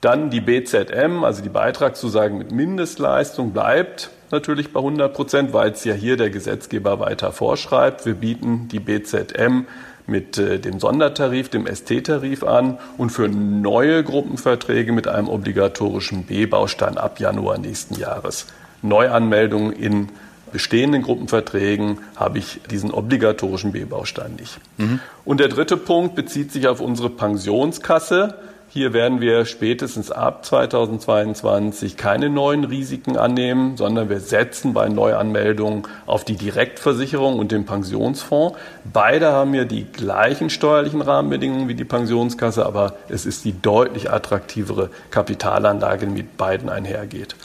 Dann 0.00 0.30
die 0.30 0.40
BZM, 0.40 1.24
also 1.24 1.42
die 1.42 1.48
Beitragszusage 1.48 2.34
mit 2.34 2.52
Mindestleistung, 2.52 3.52
bleibt 3.52 4.10
natürlich 4.30 4.72
bei 4.72 4.80
100 4.80 5.12
Prozent, 5.12 5.52
weil 5.52 5.70
es 5.70 5.84
ja 5.84 5.94
hier 5.94 6.16
der 6.16 6.30
Gesetzgeber 6.30 7.00
weiter 7.00 7.32
vorschreibt. 7.32 8.06
Wir 8.06 8.14
bieten 8.14 8.68
die 8.68 8.80
BZM 8.80 9.66
mit 10.06 10.38
äh, 10.38 10.58
dem 10.58 10.78
Sondertarif, 10.78 11.48
dem 11.48 11.66
ST-Tarif 11.66 12.44
an 12.44 12.78
und 12.96 13.10
für 13.10 13.28
neue 13.28 14.04
Gruppenverträge 14.04 14.92
mit 14.92 15.08
einem 15.08 15.28
obligatorischen 15.28 16.24
B-Baustein 16.24 16.98
ab 16.98 17.18
Januar 17.18 17.58
nächsten 17.58 17.98
Jahres. 17.98 18.46
Neuanmeldungen 18.82 19.72
in 19.72 20.08
bestehenden 20.56 21.02
Gruppenverträgen 21.02 21.98
habe 22.16 22.38
ich 22.38 22.62
diesen 22.70 22.90
obligatorischen 22.90 23.72
B-Baustein 23.72 24.36
nicht. 24.36 24.58
Mhm. 24.78 25.00
Und 25.26 25.38
der 25.38 25.48
dritte 25.48 25.76
Punkt 25.76 26.14
bezieht 26.14 26.50
sich 26.50 26.66
auf 26.66 26.80
unsere 26.80 27.10
Pensionskasse. 27.10 28.36
Hier 28.70 28.94
werden 28.94 29.20
wir 29.20 29.44
spätestens 29.44 30.10
ab 30.10 30.46
2022 30.46 31.98
keine 31.98 32.30
neuen 32.30 32.64
Risiken 32.64 33.18
annehmen, 33.18 33.76
sondern 33.76 34.08
wir 34.08 34.20
setzen 34.20 34.72
bei 34.72 34.88
Neuanmeldungen 34.88 35.82
auf 36.06 36.24
die 36.24 36.36
Direktversicherung 36.36 37.38
und 37.38 37.52
den 37.52 37.66
Pensionsfonds. 37.66 38.56
Beide 38.90 39.32
haben 39.32 39.52
ja 39.52 39.64
die 39.64 39.84
gleichen 39.84 40.48
steuerlichen 40.48 41.02
Rahmenbedingungen 41.02 41.68
wie 41.68 41.74
die 41.74 41.84
Pensionskasse, 41.84 42.64
aber 42.64 42.94
es 43.10 43.26
ist 43.26 43.44
die 43.44 43.60
deutlich 43.60 44.10
attraktivere 44.10 44.88
Kapitalanlage, 45.10 46.06
die 46.06 46.12
mit 46.12 46.38
beiden 46.38 46.70
einhergeht. 46.70 47.36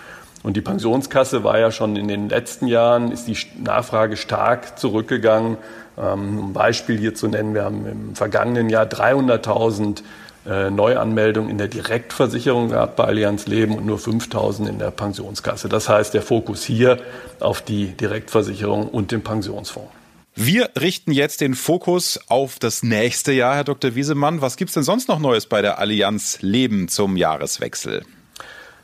Und 0.44 0.58
die 0.58 0.62
Pensionskasse 0.62 1.44
war 1.44 1.60
ja 1.60 1.72
schon 1.72 1.96
in 1.96 2.08
den 2.08 2.30
letzten 2.30 2.68
Jahren, 2.68 3.12
ist 3.12 3.28
die 3.28 3.38
Nachfrage 3.62 4.18
stark 4.18 4.80
zurückgegangen. 4.80 5.58
Ähm, 5.98 6.40
um 6.40 6.50
ein 6.50 6.54
Beispiel 6.54 6.98
hier 6.98 7.14
zu 7.14 7.28
nennen, 7.28 7.54
wir 7.54 7.64
haben 7.64 7.86
im 7.86 8.16
vergangenen 8.16 8.70
Jahr 8.70 8.86
300.000 8.86 10.02
äh, 10.48 10.72
Neuanmeldungen 10.72 11.52
in 11.52 11.60
der 11.60 11.68
Direktversicherung 11.68 12.70
gehabt 12.70 12.96
bei 12.96 13.04
Allianz 13.04 13.46
Leben 13.46 13.78
und 13.78 13.86
nur 13.86 14.00
5.000 14.00 14.68
in 14.68 14.80
der 14.80 14.90
Pensionskasse. 14.90 15.70
Das 15.70 15.88
heißt, 15.88 16.14
der 16.16 16.24
Fokus 16.24 16.64
hier 16.64 16.98
auf 17.40 17.62
die 17.62 17.88
Direktversicherung 17.90 18.88
und 18.88 19.12
den 19.12 19.22
Pensionsfonds. 19.22 19.92
Wir 20.34 20.70
richten 20.80 21.12
jetzt 21.12 21.42
den 21.42 21.54
Fokus 21.56 22.20
auf 22.28 22.58
das 22.58 22.84
nächste 22.84 23.34
Jahr, 23.34 23.56
Herr 23.56 23.64
Dr. 23.66 23.96
Wiesemann. 23.96 24.42
Was 24.42 24.56
gibt 24.56 24.70
es 24.70 24.74
denn 24.74 24.84
sonst 24.84 25.10
noch 25.10 25.20
Neues 25.20 25.46
bei 25.46 25.62
der 25.62 25.78
Allianz 25.78 26.42
Leben 26.42 26.88
zum 26.88 27.18
Jahreswechsel? 27.18 28.04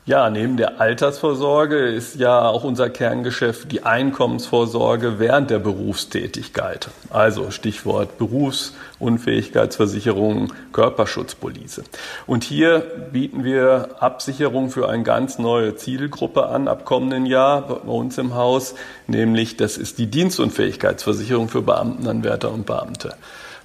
Ja, 0.08 0.28
neben 0.30 0.56
der 0.56 0.80
Altersvorsorge 0.80 1.86
ist 1.86 2.16
ja 2.16 2.48
auch 2.48 2.64
unser 2.64 2.88
Kerngeschäft 2.88 3.70
die 3.70 3.82
Einkommensvorsorge 3.82 5.18
während 5.18 5.50
der 5.50 5.58
Berufstätigkeit. 5.58 6.88
Also 7.10 7.50
Stichwort 7.50 8.16
Berufsunfähigkeitsversicherung, 8.16 10.54
Körperschutzpolice. 10.72 11.84
Und 12.26 12.42
hier 12.42 12.78
bieten 13.12 13.44
wir 13.44 13.96
Absicherung 14.00 14.70
für 14.70 14.88
eine 14.88 15.02
ganz 15.02 15.38
neue 15.38 15.76
Zielgruppe 15.76 16.46
an 16.46 16.68
ab 16.68 16.86
kommenden 16.86 17.26
Jahr 17.26 17.68
bei 17.68 17.74
uns 17.74 18.16
im 18.16 18.34
Haus, 18.34 18.76
nämlich 19.08 19.58
das 19.58 19.76
ist 19.76 19.98
die 19.98 20.06
Dienstunfähigkeitsversicherung 20.06 21.50
für 21.50 21.60
Beamtenanwärter 21.60 22.50
und 22.50 22.64
Beamte. 22.64 23.12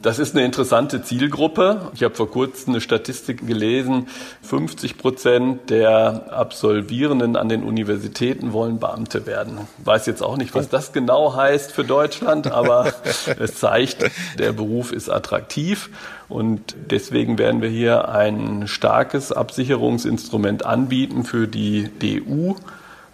Das 0.03 0.19
ist 0.19 0.35
eine 0.35 0.43
interessante 0.43 1.01
Zielgruppe. 1.01 1.89
Ich 1.95 2.03
habe 2.03 2.13
vor 2.13 2.29
kurzem 2.29 2.73
eine 2.73 2.81
Statistik 2.81 3.47
gelesen, 3.47 4.09
50 4.41 4.97
Prozent 4.97 5.69
der 5.69 6.33
Absolvierenden 6.33 7.37
an 7.37 7.47
den 7.47 7.63
Universitäten 7.63 8.51
wollen 8.51 8.79
Beamte 8.79 9.25
werden. 9.25 9.59
Ich 9.79 9.85
weiß 9.85 10.05
jetzt 10.07 10.21
auch 10.21 10.35
nicht, 10.35 10.53
was 10.55 10.67
das 10.67 10.91
genau 10.91 11.37
heißt 11.37 11.71
für 11.71 11.85
Deutschland, 11.85 12.51
aber 12.51 12.91
es 13.39 13.55
zeigt, 13.55 14.11
der 14.37 14.51
Beruf 14.51 14.91
ist 14.91 15.07
attraktiv. 15.07 15.89
Und 16.27 16.75
deswegen 16.91 17.37
werden 17.37 17.61
wir 17.61 17.69
hier 17.69 18.09
ein 18.09 18.67
starkes 18.67 19.31
Absicherungsinstrument 19.31 20.65
anbieten 20.65 21.23
für 21.23 21.47
die 21.47 21.89
DU. 21.99 22.55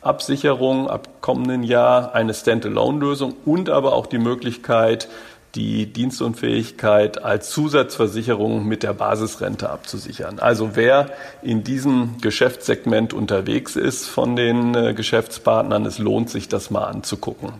Absicherung 0.01 0.89
ab 0.89 1.21
kommenden 1.21 1.61
Jahr, 1.61 2.15
eine 2.15 2.33
Standalone-Lösung 2.33 3.35
und 3.45 3.69
aber 3.69 3.93
auch 3.93 4.07
die 4.07 4.17
Möglichkeit, 4.17 5.07
die 5.55 5.87
Dienstunfähigkeit 5.87 7.23
als 7.23 7.49
Zusatzversicherung 7.49 8.65
mit 8.67 8.83
der 8.83 8.93
Basisrente 8.93 9.69
abzusichern. 9.69 10.39
Also 10.39 10.75
wer 10.75 11.09
in 11.41 11.63
diesem 11.63 12.17
Geschäftssegment 12.21 13.13
unterwegs 13.13 13.75
ist 13.75 14.07
von 14.07 14.35
den 14.35 14.75
äh, 14.75 14.93
Geschäftspartnern, 14.93 15.85
es 15.85 15.97
lohnt 15.97 16.29
sich, 16.29 16.47
das 16.47 16.69
mal 16.69 16.85
anzugucken. 16.85 17.53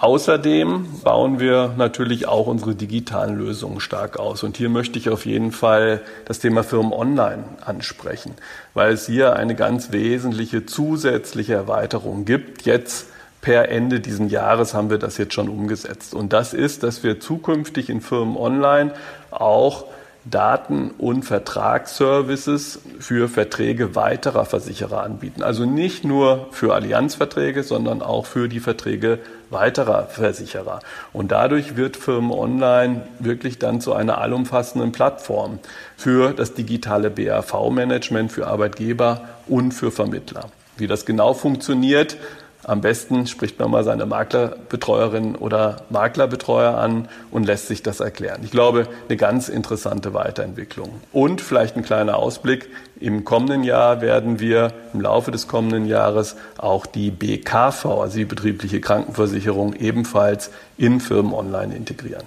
Außerdem 0.00 1.00
bauen 1.02 1.40
wir 1.40 1.74
natürlich 1.76 2.28
auch 2.28 2.46
unsere 2.46 2.74
digitalen 2.74 3.36
Lösungen 3.36 3.80
stark 3.80 4.16
aus. 4.16 4.44
Und 4.44 4.56
hier 4.56 4.68
möchte 4.68 4.96
ich 4.98 5.08
auf 5.08 5.26
jeden 5.26 5.50
Fall 5.50 6.02
das 6.24 6.38
Thema 6.38 6.62
Firmen 6.62 6.92
Online 6.92 7.42
ansprechen, 7.64 8.34
weil 8.74 8.92
es 8.92 9.06
hier 9.06 9.34
eine 9.34 9.56
ganz 9.56 9.90
wesentliche 9.90 10.66
zusätzliche 10.66 11.54
Erweiterung 11.54 12.26
gibt. 12.26 12.62
Jetzt 12.62 13.06
per 13.48 13.70
Ende 13.70 14.00
diesen 14.00 14.28
Jahres 14.28 14.74
haben 14.74 14.90
wir 14.90 14.98
das 14.98 15.16
jetzt 15.16 15.32
schon 15.32 15.48
umgesetzt. 15.48 16.12
Und 16.12 16.34
das 16.34 16.52
ist, 16.52 16.82
dass 16.82 17.02
wir 17.02 17.18
zukünftig 17.18 17.88
in 17.88 18.02
Firmen 18.02 18.36
online 18.36 18.92
auch 19.30 19.86
Daten- 20.26 20.90
und 20.98 21.22
Vertragsservices 21.22 22.78
für 22.98 23.26
Verträge 23.26 23.96
weiterer 23.96 24.44
Versicherer 24.44 25.02
anbieten. 25.02 25.42
Also 25.42 25.64
nicht 25.64 26.04
nur 26.04 26.48
für 26.50 26.74
Allianzverträge, 26.74 27.62
sondern 27.62 28.02
auch 28.02 28.26
für 28.26 28.50
die 28.50 28.60
Verträge 28.60 29.18
weiterer 29.48 30.08
Versicherer. 30.08 30.80
Und 31.14 31.32
dadurch 31.32 31.74
wird 31.74 31.96
Firmen 31.96 32.32
Online 32.32 33.00
wirklich 33.18 33.58
dann 33.58 33.80
zu 33.80 33.94
einer 33.94 34.18
allumfassenden 34.18 34.92
Plattform 34.92 35.58
für 35.96 36.34
das 36.34 36.52
digitale 36.52 37.08
BAV-Management 37.08 38.30
für 38.30 38.46
Arbeitgeber 38.46 39.22
und 39.46 39.72
für 39.72 39.90
Vermittler. 39.90 40.50
Wie 40.76 40.86
das 40.86 41.06
genau 41.06 41.32
funktioniert, 41.32 42.18
am 42.68 42.82
besten 42.82 43.26
spricht 43.26 43.58
man 43.58 43.70
mal 43.70 43.82
seine 43.82 44.04
Maklerbetreuerin 44.04 45.36
oder 45.36 45.82
Maklerbetreuer 45.88 46.76
an 46.76 47.08
und 47.30 47.44
lässt 47.44 47.66
sich 47.66 47.82
das 47.82 48.00
erklären. 48.00 48.42
Ich 48.44 48.50
glaube, 48.50 48.86
eine 49.08 49.16
ganz 49.16 49.48
interessante 49.48 50.12
Weiterentwicklung. 50.12 51.00
Und 51.10 51.40
vielleicht 51.40 51.76
ein 51.76 51.82
kleiner 51.82 52.16
Ausblick. 52.16 52.68
Im 53.00 53.24
kommenden 53.24 53.64
Jahr 53.64 54.02
werden 54.02 54.38
wir 54.38 54.72
im 54.92 55.00
Laufe 55.00 55.30
des 55.30 55.48
kommenden 55.48 55.86
Jahres 55.86 56.36
auch 56.58 56.84
die 56.84 57.10
BKV, 57.10 57.86
also 57.86 58.18
die 58.18 58.26
betriebliche 58.26 58.80
Krankenversicherung, 58.80 59.72
ebenfalls 59.74 60.50
in 60.76 61.00
Firmen 61.00 61.32
online 61.32 61.74
integrieren. 61.74 62.24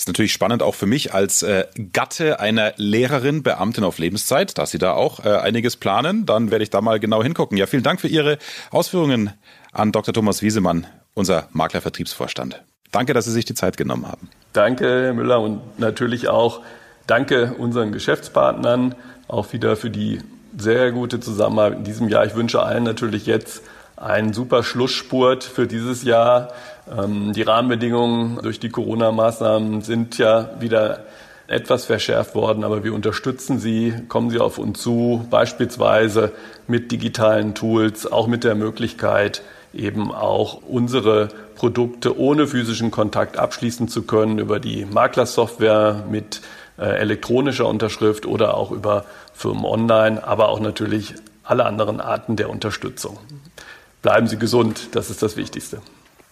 Ist 0.00 0.08
natürlich 0.08 0.32
spannend 0.32 0.62
auch 0.62 0.74
für 0.74 0.86
mich 0.86 1.12
als 1.12 1.42
äh, 1.42 1.66
Gatte 1.92 2.40
einer 2.40 2.72
Lehrerin, 2.78 3.42
Beamtin 3.42 3.84
auf 3.84 3.98
Lebenszeit, 3.98 4.56
dass 4.56 4.70
Sie 4.70 4.78
da 4.78 4.94
auch 4.94 5.26
äh, 5.26 5.28
einiges 5.28 5.76
planen. 5.76 6.24
Dann 6.24 6.50
werde 6.50 6.62
ich 6.62 6.70
da 6.70 6.80
mal 6.80 6.98
genau 6.98 7.22
hingucken. 7.22 7.58
Ja, 7.58 7.66
vielen 7.66 7.82
Dank 7.82 8.00
für 8.00 8.08
Ihre 8.08 8.38
Ausführungen 8.70 9.34
an 9.72 9.92
Dr. 9.92 10.14
Thomas 10.14 10.40
Wiesemann, 10.40 10.86
unser 11.12 11.48
Maklervertriebsvorstand. 11.52 12.62
Danke, 12.90 13.12
dass 13.12 13.26
Sie 13.26 13.30
sich 13.30 13.44
die 13.44 13.52
Zeit 13.52 13.76
genommen 13.76 14.08
haben. 14.08 14.30
Danke, 14.54 14.86
Herr 14.86 15.12
Müller, 15.12 15.42
und 15.42 15.78
natürlich 15.78 16.28
auch 16.28 16.62
danke 17.06 17.52
unseren 17.58 17.92
Geschäftspartnern 17.92 18.94
auch 19.28 19.52
wieder 19.52 19.76
für 19.76 19.90
die 19.90 20.22
sehr 20.56 20.92
gute 20.92 21.20
Zusammenarbeit 21.20 21.76
in 21.76 21.84
diesem 21.84 22.08
Jahr. 22.08 22.24
Ich 22.24 22.34
wünsche 22.34 22.62
allen 22.62 22.84
natürlich 22.84 23.26
jetzt 23.26 23.60
einen 23.98 24.32
super 24.32 24.62
Schlussspurt 24.62 25.44
für 25.44 25.66
dieses 25.66 26.04
Jahr. 26.04 26.54
Ähm, 26.90 27.32
die 27.32 27.42
Rahmenbedingungen 27.42 28.40
durch 28.42 28.60
die 28.60 28.68
Corona-Maßnahmen 28.68 29.82
sind 29.82 30.18
ja 30.18 30.50
wieder 30.60 31.04
etwas 31.46 31.84
verschärft 31.84 32.34
worden, 32.36 32.62
aber 32.62 32.84
wir 32.84 32.94
unterstützen 32.94 33.58
Sie, 33.58 33.92
kommen 34.08 34.30
Sie 34.30 34.38
auf 34.38 34.58
uns 34.58 34.80
zu, 34.80 35.26
beispielsweise 35.30 36.32
mit 36.68 36.92
digitalen 36.92 37.54
Tools, 37.54 38.06
auch 38.10 38.28
mit 38.28 38.44
der 38.44 38.54
Möglichkeit, 38.54 39.42
eben 39.74 40.12
auch 40.12 40.62
unsere 40.68 41.28
Produkte 41.56 42.18
ohne 42.18 42.46
physischen 42.46 42.90
Kontakt 42.90 43.36
abschließen 43.36 43.88
zu 43.88 44.02
können 44.02 44.38
über 44.38 44.60
die 44.60 44.84
Maklersoftware 44.84 46.04
mit 46.08 46.40
äh, 46.78 46.84
elektronischer 46.84 47.66
Unterschrift 47.66 48.26
oder 48.26 48.56
auch 48.56 48.70
über 48.70 49.04
Firmen 49.34 49.64
online, 49.64 50.24
aber 50.24 50.48
auch 50.50 50.60
natürlich 50.60 51.14
alle 51.42 51.66
anderen 51.66 52.00
Arten 52.00 52.36
der 52.36 52.48
Unterstützung. 52.48 53.18
Bleiben 54.02 54.28
Sie 54.28 54.38
gesund, 54.38 54.88
das 54.92 55.10
ist 55.10 55.22
das 55.22 55.36
Wichtigste. 55.36 55.82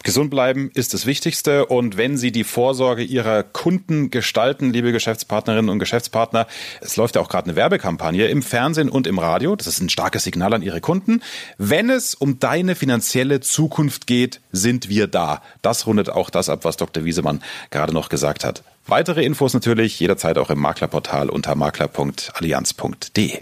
Gesund 0.04 0.30
bleiben 0.30 0.70
ist 0.74 0.94
das 0.94 1.06
Wichtigste 1.06 1.66
und 1.66 1.96
wenn 1.96 2.16
Sie 2.16 2.30
die 2.30 2.44
Vorsorge 2.44 3.02
Ihrer 3.02 3.42
Kunden 3.42 4.11
gestalten, 4.11 4.72
liebe 4.72 4.92
Geschäftspartnerinnen 4.92 5.68
und 5.68 5.78
Geschäftspartner, 5.78 6.46
es 6.80 6.96
läuft 6.96 7.16
ja 7.16 7.20
auch 7.20 7.28
gerade 7.28 7.46
eine 7.46 7.56
Werbekampagne 7.56 8.26
im 8.28 8.42
Fernsehen 8.42 8.88
und 8.88 9.06
im 9.06 9.18
Radio, 9.18 9.56
das 9.56 9.66
ist 9.66 9.80
ein 9.80 9.88
starkes 9.88 10.24
Signal 10.24 10.54
an 10.54 10.62
Ihre 10.62 10.80
Kunden. 10.80 11.20
Wenn 11.58 11.90
es 11.90 12.14
um 12.14 12.38
deine 12.38 12.74
finanzielle 12.74 13.40
Zukunft 13.40 14.06
geht, 14.06 14.40
sind 14.52 14.88
wir 14.88 15.08
da. 15.08 15.42
Das 15.62 15.87
rundet 15.87 16.11
auch 16.11 16.30
das 16.30 16.48
ab, 16.48 16.61
was 16.62 16.76
Dr. 16.76 17.04
Wiesemann 17.04 17.42
gerade 17.70 17.92
noch 17.92 18.08
gesagt 18.08 18.44
hat. 18.44 18.62
Weitere 18.87 19.24
Infos 19.24 19.52
natürlich 19.52 20.00
jederzeit 20.00 20.38
auch 20.38 20.48
im 20.48 20.61
Maklerportal 20.61 21.28
unter 21.28 21.54
makler.allianz.de. 21.54 23.40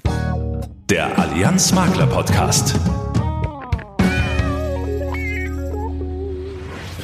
Der 0.91 1.19
Allianz 1.19 1.73
Makler 1.73 2.07
Podcast. 2.07 2.75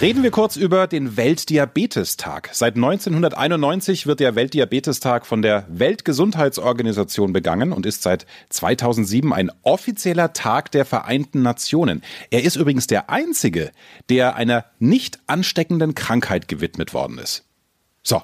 Reden 0.03 0.25
wir 0.25 0.33
kurz 0.33 0.57
über 0.57 0.89
den 0.89 1.17
Weltdiabetestag. 1.17 2.51
Seit 2.53 2.75
1991 2.75 4.09
wird 4.09 4.19
der 4.19 4.35
Weltdiabetestag 4.35 5.25
von 5.25 5.43
der 5.43 5.65
Weltgesundheitsorganisation 5.69 7.33
begangen 7.33 7.73
und 7.73 7.87
ist 7.87 8.03
seit 8.03 8.27
2007 8.49 9.33
ein 9.33 9.53
offizieller 9.63 10.33
Tag 10.33 10.73
der 10.73 10.85
Vereinten 10.87 11.43
Nationen. 11.43 12.03
Er 12.33 12.43
ist 12.43 12.57
übrigens 12.57 12.89
der 12.89 13.11
einzige, 13.11 13.71
der 14.09 14.35
einer 14.35 14.65
nicht 14.81 15.21
ansteckenden 15.29 15.95
Krankheit 15.95 16.49
gewidmet 16.49 16.95
worden 16.95 17.19
ist. 17.19 17.45
So, 18.03 18.23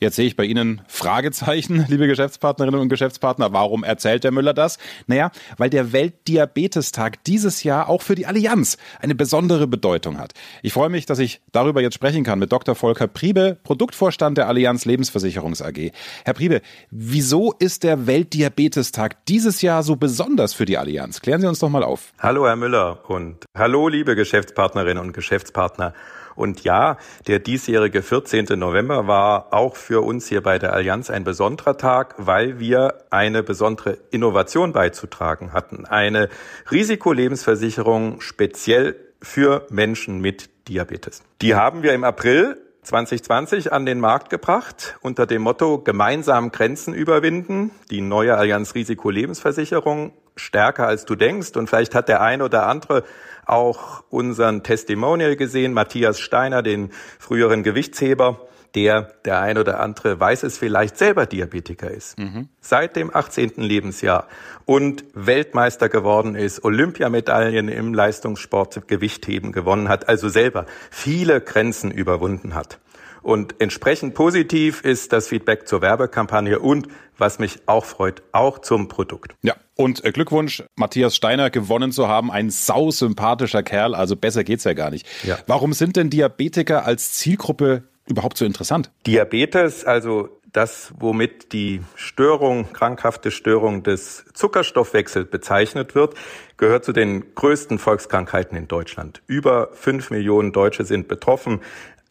Jetzt 0.00 0.14
sehe 0.14 0.26
ich 0.26 0.36
bei 0.36 0.44
Ihnen 0.44 0.80
Fragezeichen, 0.86 1.84
liebe 1.88 2.06
Geschäftspartnerinnen 2.06 2.80
und 2.80 2.88
Geschäftspartner. 2.88 3.52
Warum 3.52 3.82
erzählt 3.82 4.22
der 4.22 4.30
Müller 4.30 4.54
das? 4.54 4.78
Naja, 5.08 5.32
weil 5.56 5.70
der 5.70 5.92
Weltdiabetestag 5.92 7.24
dieses 7.24 7.64
Jahr 7.64 7.88
auch 7.88 8.02
für 8.02 8.14
die 8.14 8.26
Allianz 8.26 8.78
eine 9.00 9.16
besondere 9.16 9.66
Bedeutung 9.66 10.18
hat. 10.18 10.34
Ich 10.62 10.72
freue 10.72 10.88
mich, 10.88 11.06
dass 11.06 11.18
ich 11.18 11.40
darüber 11.50 11.82
jetzt 11.82 11.94
sprechen 11.94 12.22
kann 12.22 12.38
mit 12.38 12.52
Dr. 12.52 12.76
Volker 12.76 13.08
Priebe, 13.08 13.58
Produktvorstand 13.64 14.38
der 14.38 14.46
Allianz 14.46 14.84
Lebensversicherungs 14.84 15.62
AG. 15.62 15.90
Herr 16.24 16.34
Priebe, 16.34 16.62
wieso 16.90 17.52
ist 17.58 17.82
der 17.82 18.06
Weltdiabetestag 18.06 19.26
dieses 19.26 19.62
Jahr 19.62 19.82
so 19.82 19.96
besonders 19.96 20.54
für 20.54 20.64
die 20.64 20.78
Allianz? 20.78 21.20
Klären 21.20 21.40
Sie 21.40 21.48
uns 21.48 21.58
doch 21.58 21.70
mal 21.70 21.82
auf. 21.82 22.12
Hallo, 22.20 22.46
Herr 22.46 22.56
Müller 22.56 23.10
und 23.10 23.46
hallo, 23.56 23.88
liebe 23.88 24.14
Geschäftspartnerinnen 24.14 25.02
und 25.02 25.12
Geschäftspartner. 25.12 25.92
Und 26.38 26.62
ja, 26.62 26.98
der 27.26 27.40
diesjährige 27.40 28.00
14. 28.00 28.46
November 28.56 29.08
war 29.08 29.52
auch 29.52 29.74
für 29.74 30.04
uns 30.04 30.28
hier 30.28 30.40
bei 30.40 30.58
der 30.58 30.72
Allianz 30.72 31.10
ein 31.10 31.24
besonderer 31.24 31.76
Tag, 31.76 32.14
weil 32.16 32.60
wir 32.60 32.94
eine 33.10 33.42
besondere 33.42 33.98
Innovation 34.12 34.72
beizutragen 34.72 35.52
hatten. 35.52 35.84
Eine 35.84 36.28
Risikolebensversicherung 36.70 38.20
speziell 38.20 38.94
für 39.20 39.66
Menschen 39.70 40.20
mit 40.20 40.48
Diabetes. 40.68 41.22
Die 41.42 41.56
haben 41.56 41.82
wir 41.82 41.92
im 41.92 42.04
April 42.04 42.56
2020 42.82 43.72
an 43.72 43.84
den 43.84 43.98
Markt 43.98 44.30
gebracht 44.30 44.96
unter 45.02 45.26
dem 45.26 45.42
Motto 45.42 45.78
Gemeinsam 45.78 46.52
Grenzen 46.52 46.94
überwinden, 46.94 47.72
die 47.90 48.00
neue 48.00 48.36
Allianz 48.36 48.74
Risiko 48.74 49.10
Lebensversicherung 49.10 50.12
stärker 50.36 50.86
als 50.86 51.04
du 51.04 51.16
denkst. 51.16 51.56
Und 51.56 51.68
vielleicht 51.68 51.94
hat 51.94 52.08
der 52.08 52.20
eine 52.20 52.44
oder 52.44 52.66
andere 52.66 53.02
auch 53.48 54.04
unseren 54.10 54.62
Testimonial 54.62 55.36
gesehen, 55.36 55.72
Matthias 55.72 56.20
Steiner, 56.20 56.62
den 56.62 56.90
früheren 57.18 57.62
Gewichtsheber, 57.62 58.48
der 58.74 59.02
der 59.24 59.40
ein 59.40 59.58
oder 59.58 59.80
andere 59.80 60.20
weiß 60.20 60.42
es 60.42 60.58
vielleicht 60.58 60.98
selber 60.98 61.26
Diabetiker 61.26 61.90
ist. 61.90 62.18
Mhm. 62.18 62.48
Seit 62.60 62.96
dem 62.96 63.14
18. 63.14 63.52
Lebensjahr 63.56 64.28
und 64.66 65.04
Weltmeister 65.14 65.88
geworden 65.88 66.34
ist, 66.34 66.64
Olympiamedaillen 66.64 67.68
im 67.68 67.94
Leistungssport 67.94 68.86
Gewichtheben 68.86 69.52
gewonnen 69.52 69.88
hat, 69.88 70.08
also 70.08 70.28
selber 70.28 70.66
viele 70.90 71.40
Grenzen 71.40 71.90
überwunden 71.90 72.54
hat. 72.54 72.78
Und 73.22 73.56
entsprechend 73.58 74.14
positiv 74.14 74.82
ist 74.82 75.12
das 75.12 75.28
Feedback 75.28 75.68
zur 75.68 75.82
Werbekampagne 75.82 76.58
und, 76.58 76.88
was 77.16 77.38
mich 77.38 77.60
auch 77.66 77.84
freut, 77.84 78.22
auch 78.32 78.58
zum 78.60 78.88
Produkt. 78.88 79.34
Ja, 79.42 79.56
und 79.74 80.04
äh, 80.04 80.12
Glückwunsch, 80.12 80.62
Matthias 80.76 81.16
Steiner 81.16 81.50
gewonnen 81.50 81.92
zu 81.92 82.08
haben. 82.08 82.30
Ein 82.30 82.50
sausympathischer 82.50 83.62
Kerl, 83.62 83.94
also 83.94 84.16
besser 84.16 84.44
geht's 84.44 84.64
ja 84.64 84.72
gar 84.72 84.90
nicht. 84.90 85.06
Ja. 85.24 85.38
Warum 85.46 85.72
sind 85.72 85.96
denn 85.96 86.10
Diabetiker 86.10 86.84
als 86.84 87.12
Zielgruppe 87.12 87.84
überhaupt 88.06 88.38
so 88.38 88.44
interessant? 88.44 88.90
Diabetes, 89.06 89.84
also 89.84 90.38
das, 90.52 90.92
womit 90.98 91.52
die 91.52 91.82
Störung, 91.94 92.72
krankhafte 92.72 93.30
Störung 93.30 93.82
des 93.82 94.24
Zuckerstoffwechsels 94.32 95.30
bezeichnet 95.30 95.94
wird, 95.94 96.14
gehört 96.56 96.84
zu 96.84 96.92
den 96.92 97.34
größten 97.34 97.78
Volkskrankheiten 97.78 98.56
in 98.56 98.66
Deutschland. 98.66 99.22
Über 99.26 99.68
fünf 99.72 100.10
Millionen 100.10 100.52
Deutsche 100.52 100.84
sind 100.84 101.06
betroffen. 101.06 101.60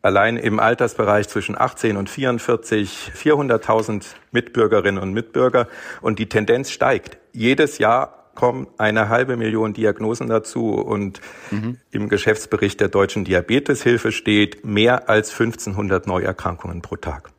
Allein 0.02 0.38
im 0.38 0.60
Altersbereich 0.60 1.28
zwischen 1.28 1.60
18 1.60 1.98
und 1.98 2.10
44 2.10 3.12
400.000 3.16 4.06
Mitbürgerinnen 4.32 5.02
und 5.02 5.14
Mitbürger 5.14 5.68
und 6.02 6.20
die 6.20 6.30
Tendenz 6.30 6.72
steigt. 6.72 7.18
Jedes 7.34 7.78
Jahr 7.78 8.18
kommen 8.36 8.68
eine 8.78 9.10
halbe 9.10 9.36
Million 9.36 9.74
Diagnosen 9.74 10.28
dazu 10.28 10.76
und 10.76 11.20
mhm. 11.50 11.78
im 11.90 12.08
Geschäftsbericht 12.08 12.80
der 12.80 12.88
Deutschen 12.88 13.26
Diabeteshilfe 13.26 14.12
steht 14.12 14.64
mehr 14.64 15.10
als 15.10 15.32
1500 15.32 16.06
Neuerkrankungen 16.06 16.84
pro 16.84 16.98
Tag. 16.98 17.32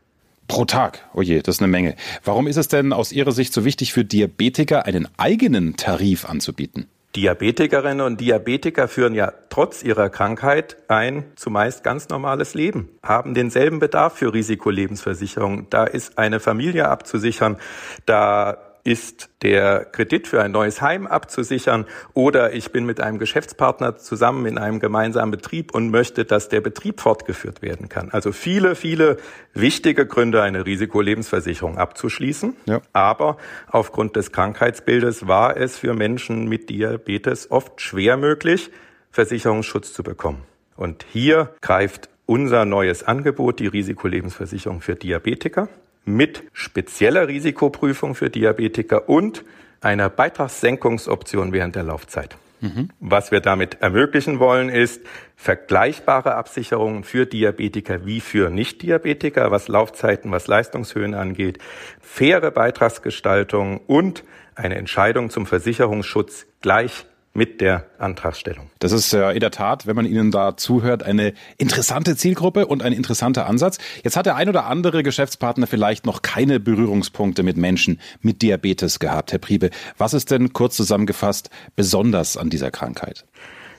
Pro 0.49 0.65
Tag. 0.65 1.07
Oh 1.15 1.23
je, 1.23 1.41
das 1.41 1.57
ist 1.57 1.63
eine 1.63 1.71
Menge. 1.71 1.95
Warum 2.25 2.49
ist 2.49 2.57
es 2.57 2.67
denn 2.67 2.93
aus 2.93 3.13
Ihrer 3.13 3.33
Sicht 3.33 3.53
so 3.53 3.65
wichtig 3.65 3.93
für 3.93 4.05
Diabetiker, 4.05 4.87
einen 4.87 5.07
eigenen 5.19 5.77
Tarif 5.77 6.25
anzubieten? 6.25 6.89
Diabetikerinnen 7.17 8.05
und 8.05 8.21
Diabetiker 8.21 8.87
führen 8.87 9.15
ja 9.15 9.33
trotz 9.49 9.83
ihrer 9.83 10.11
Krankheit 10.11 10.77
ein 10.89 11.25
zumeist 11.37 11.83
ganz 11.83 12.09
normales 12.11 12.55
Leben, 12.55 12.91
haben 13.03 13.35
denselben 13.35 13.79
Bedarf 13.79 14.15
für 14.15 14.33
Risikolebensversicherung. 14.33 15.69
Da 15.71 15.85
ist 15.85 16.19
eine 16.19 16.39
Familie 16.39 16.89
abzusichern, 16.89 17.57
da 18.05 18.68
ist 18.89 19.29
der 19.43 19.85
Kredit 19.85 20.27
für 20.27 20.43
ein 20.43 20.51
neues 20.51 20.81
Heim 20.81 21.07
abzusichern 21.07 21.85
oder 22.15 22.55
ich 22.55 22.73
bin 22.73 22.87
mit 22.87 23.03
einem 23.03 23.19
Geschäftspartner 23.19 23.99
zusammen 23.99 24.47
in 24.47 24.57
einem 24.57 24.81
gemeinsamen 24.81 25.31
Betrieb 25.31 25.75
und 25.75 25.91
möchte, 25.91 26.25
dass 26.25 26.49
der 26.49 26.63
Betrieb 26.63 27.03
fortgeführt 27.03 27.61
werden 27.61 27.91
kann. 27.91 28.09
Also 28.13 28.33
viele, 28.33 28.75
viele 28.75 29.19
wichtige 29.53 30.07
Gründe, 30.07 30.41
eine 30.41 30.65
Risikolebensversicherung 30.65 31.77
abzuschließen. 31.77 32.57
Ja. 32.65 32.81
Aber 32.95 33.37
aufgrund 33.71 34.17
des 34.17 34.33
Krankheitsbildes 34.33 35.29
war 35.29 35.59
es 35.59 35.77
für 35.77 35.93
Menschen 35.93 36.49
mit 36.49 36.71
Diabetes 36.71 37.51
oft 37.51 37.83
schwer 37.83 38.17
möglich, 38.17 38.71
Versicherungsschutz 39.11 39.93
zu 39.93 40.03
bekommen. 40.03 40.45
Und 40.77 41.05
hier 41.13 41.55
greift 41.61 42.09
unser 42.25 42.65
neues 42.65 43.03
Angebot, 43.03 43.61
die 43.61 43.67
Risikolebensversicherung 43.67 44.81
für 44.81 44.97
Diabetiker 44.97 45.69
mit 46.17 46.45
spezieller 46.53 47.29
Risikoprüfung 47.29 48.15
für 48.15 48.31
Diabetiker 48.31 49.09
und 49.09 49.45
einer 49.81 50.09
Beitragssenkungsoption 50.09 51.53
während 51.53 51.77
der 51.77 51.85
Laufzeit. 51.85 52.37
Mhm. 52.61 52.91
Was 52.99 53.31
wir 53.31 53.41
damit 53.41 53.81
ermöglichen 53.83 54.41
wollen, 54.41 54.69
ist 54.69 55.03
vergleichbare 55.37 56.35
Absicherungen 56.35 57.05
für 57.05 57.27
Diabetiker 57.27 58.05
wie 58.05 58.21
für 58.21 58.51
Nicht-Diabetiker, 58.51 59.51
was 59.51 59.69
Laufzeiten, 59.69 60.33
was 60.33 60.49
Leistungshöhen 60.49 61.15
angeht, 61.15 61.59
faire 62.01 62.51
Beitragsgestaltung 62.51 63.79
und 63.87 64.25
eine 64.57 64.75
Entscheidung 64.75 65.31
zum 65.31 65.47
Versicherungsschutz 65.47 66.47
gleich 66.61 67.07
mit 67.39 67.61
der 67.61 67.87
Antragstellung. 67.99 68.69
Das 68.81 68.91
ist 68.91 69.13
ja 69.13 69.31
in 69.31 69.39
der 69.39 69.53
Tat, 69.53 69.87
wenn 69.87 69.95
man 69.95 70.05
Ihnen 70.05 70.33
da 70.33 70.57
zuhört, 70.57 71.05
eine 71.05 71.35
interessante 71.57 72.17
Zielgruppe 72.17 72.67
und 72.67 72.83
ein 72.83 72.93
interessanter 72.93 73.47
Ansatz. 73.47 73.79
Jetzt 74.03 74.17
hat 74.17 74.27
der 74.27 74.35
ein 74.35 74.49
oder 74.49 74.67
andere 74.67 75.05
Geschäftspartner 75.05 75.69
vielleicht 75.69 76.05
noch 76.05 76.23
keine 76.23 76.59
Berührungspunkte 76.59 77.45
mit 77.45 77.57
Menschen 77.57 78.01
mit 78.21 78.43
Diabetes 78.43 78.99
gehabt. 78.99 79.31
Herr 79.31 79.39
Priebe, 79.39 79.71
was 79.97 80.15
ist 80.15 80.33
denn 80.33 80.53
kurz 80.53 80.75
zusammengefasst 80.77 81.49
besonders 81.77 82.37
an 82.37 82.51
dieser 82.51 82.73
Krankheit? 82.73 83.25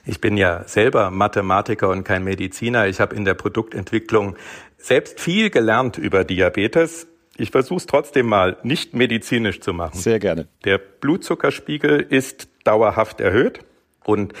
Ich 0.06 0.22
bin 0.22 0.38
ja 0.38 0.66
selber 0.66 1.10
Mathematiker 1.10 1.90
und 1.90 2.04
kein 2.04 2.24
Mediziner. 2.24 2.88
Ich 2.88 2.98
habe 2.98 3.14
in 3.14 3.26
der 3.26 3.34
Produktentwicklung 3.34 4.36
selbst 4.78 5.20
viel 5.20 5.50
gelernt 5.50 5.98
über 5.98 6.24
Diabetes. 6.24 7.08
Ich 7.36 7.50
versuche 7.50 7.78
es 7.78 7.86
trotzdem 7.86 8.26
mal 8.26 8.56
nicht 8.62 8.94
medizinisch 8.94 9.60
zu 9.60 9.74
machen. 9.74 9.98
Sehr 9.98 10.18
gerne. 10.18 10.48
Der 10.64 10.78
Blutzuckerspiegel 10.78 12.00
ist 12.00 12.49
dauerhaft 12.64 13.20
erhöht. 13.20 13.60
Und 14.04 14.32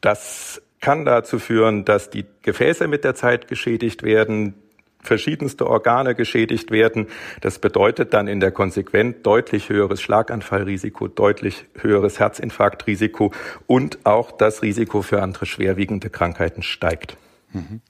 das 0.00 0.62
kann 0.80 1.04
dazu 1.04 1.38
führen, 1.38 1.84
dass 1.84 2.10
die 2.10 2.26
Gefäße 2.42 2.88
mit 2.88 3.04
der 3.04 3.14
Zeit 3.14 3.48
geschädigt 3.48 4.02
werden, 4.02 4.54
verschiedenste 5.00 5.66
Organe 5.66 6.14
geschädigt 6.14 6.70
werden. 6.70 7.08
Das 7.40 7.58
bedeutet 7.58 8.14
dann 8.14 8.28
in 8.28 8.40
der 8.40 8.52
Konsequenz 8.52 9.22
deutlich 9.22 9.68
höheres 9.68 10.00
Schlaganfallrisiko, 10.00 11.08
deutlich 11.08 11.66
höheres 11.78 12.20
Herzinfarktrisiko 12.20 13.32
und 13.66 13.98
auch 14.04 14.32
das 14.32 14.62
Risiko 14.62 15.02
für 15.02 15.22
andere 15.22 15.46
schwerwiegende 15.46 16.10
Krankheiten 16.10 16.62
steigt. 16.62 17.16
Mhm. 17.52 17.80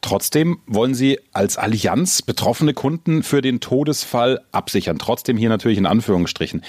Trotzdem 0.00 0.58
wollen 0.66 0.94
Sie 0.94 1.18
als 1.32 1.56
Allianz 1.56 2.22
betroffene 2.22 2.74
Kunden 2.74 3.22
für 3.22 3.40
den 3.40 3.60
Todesfall 3.60 4.40
absichern. 4.52 4.98
Trotzdem 4.98 5.36
hier 5.36 5.48
natürlich 5.48 5.78
in 5.78 5.86
Anführungsstrichen. 5.86 6.62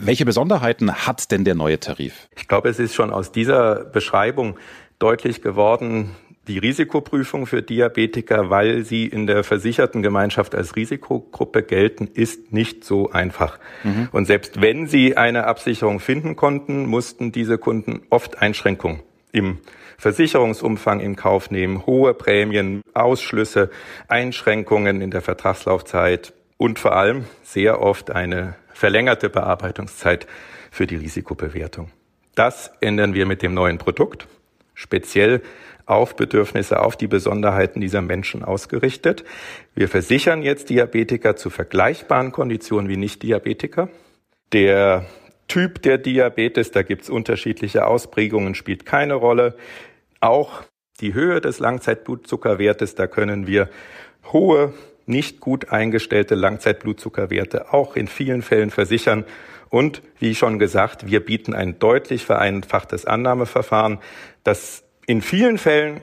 Welche 0.00 0.24
Besonderheiten 0.24 0.92
hat 1.06 1.30
denn 1.30 1.44
der 1.44 1.54
neue 1.54 1.80
Tarif? 1.80 2.28
Ich 2.36 2.48
glaube, 2.48 2.68
es 2.68 2.78
ist 2.78 2.94
schon 2.94 3.10
aus 3.10 3.32
dieser 3.32 3.84
Beschreibung 3.84 4.58
deutlich 4.98 5.42
geworden, 5.42 6.10
die 6.48 6.58
Risikoprüfung 6.58 7.46
für 7.46 7.62
Diabetiker, 7.62 8.48
weil 8.48 8.84
sie 8.84 9.06
in 9.06 9.26
der 9.26 9.44
versicherten 9.44 10.02
Gemeinschaft 10.02 10.54
als 10.54 10.76
Risikogruppe 10.76 11.62
gelten, 11.62 12.08
ist 12.12 12.52
nicht 12.52 12.84
so 12.84 13.10
einfach. 13.10 13.58
Mhm. 13.84 14.08
Und 14.12 14.24
selbst 14.24 14.60
wenn 14.60 14.86
sie 14.86 15.16
eine 15.16 15.44
Absicherung 15.44 16.00
finden 16.00 16.36
konnten, 16.36 16.86
mussten 16.86 17.32
diese 17.32 17.58
Kunden 17.58 18.00
oft 18.08 18.38
Einschränkungen 18.40 19.00
im 19.32 19.58
Versicherungsumfang 19.98 21.00
in 21.00 21.16
Kauf 21.16 21.50
nehmen, 21.50 21.84
hohe 21.86 22.14
Prämien, 22.14 22.82
Ausschlüsse, 22.94 23.70
Einschränkungen 24.06 25.00
in 25.00 25.10
der 25.10 25.22
Vertragslaufzeit 25.22 26.32
und 26.56 26.78
vor 26.78 26.96
allem 26.96 27.24
sehr 27.42 27.80
oft 27.80 28.10
eine 28.10 28.54
verlängerte 28.72 29.28
Bearbeitungszeit 29.28 30.26
für 30.70 30.86
die 30.86 30.96
Risikobewertung. 30.96 31.90
Das 32.34 32.70
ändern 32.80 33.14
wir 33.14 33.26
mit 33.26 33.42
dem 33.42 33.54
neuen 33.54 33.78
Produkt, 33.78 34.28
speziell 34.74 35.42
auf 35.86 36.14
Bedürfnisse, 36.14 36.80
auf 36.80 36.96
die 36.96 37.06
Besonderheiten 37.06 37.80
dieser 37.80 38.02
Menschen 38.02 38.44
ausgerichtet. 38.44 39.24
Wir 39.74 39.88
versichern 39.88 40.42
jetzt 40.42 40.70
Diabetiker 40.70 41.34
zu 41.34 41.50
vergleichbaren 41.50 42.30
Konditionen 42.30 42.88
wie 42.88 42.98
Nicht-Diabetiker. 42.98 43.88
Der 44.52 45.06
Typ 45.48 45.82
der 45.82 45.98
Diabetes, 45.98 46.70
da 46.70 46.82
gibt's 46.82 47.08
unterschiedliche 47.08 47.86
Ausprägungen, 47.86 48.54
spielt 48.54 48.84
keine 48.84 49.14
Rolle. 49.14 49.56
Auch 50.20 50.62
die 51.00 51.14
Höhe 51.14 51.40
des 51.40 51.58
Langzeitblutzuckerwertes, 51.58 52.94
da 52.94 53.06
können 53.06 53.46
wir 53.46 53.70
hohe, 54.32 54.74
nicht 55.06 55.40
gut 55.40 55.70
eingestellte 55.70 56.34
Langzeitblutzuckerwerte 56.34 57.72
auch 57.72 57.96
in 57.96 58.08
vielen 58.08 58.42
Fällen 58.42 58.70
versichern. 58.70 59.24
Und 59.70 60.02
wie 60.18 60.34
schon 60.34 60.58
gesagt, 60.58 61.06
wir 61.06 61.24
bieten 61.24 61.54
ein 61.54 61.78
deutlich 61.78 62.26
vereinfachtes 62.26 63.06
Annahmeverfahren, 63.06 63.98
das 64.44 64.84
in 65.06 65.22
vielen 65.22 65.56
Fällen 65.56 66.02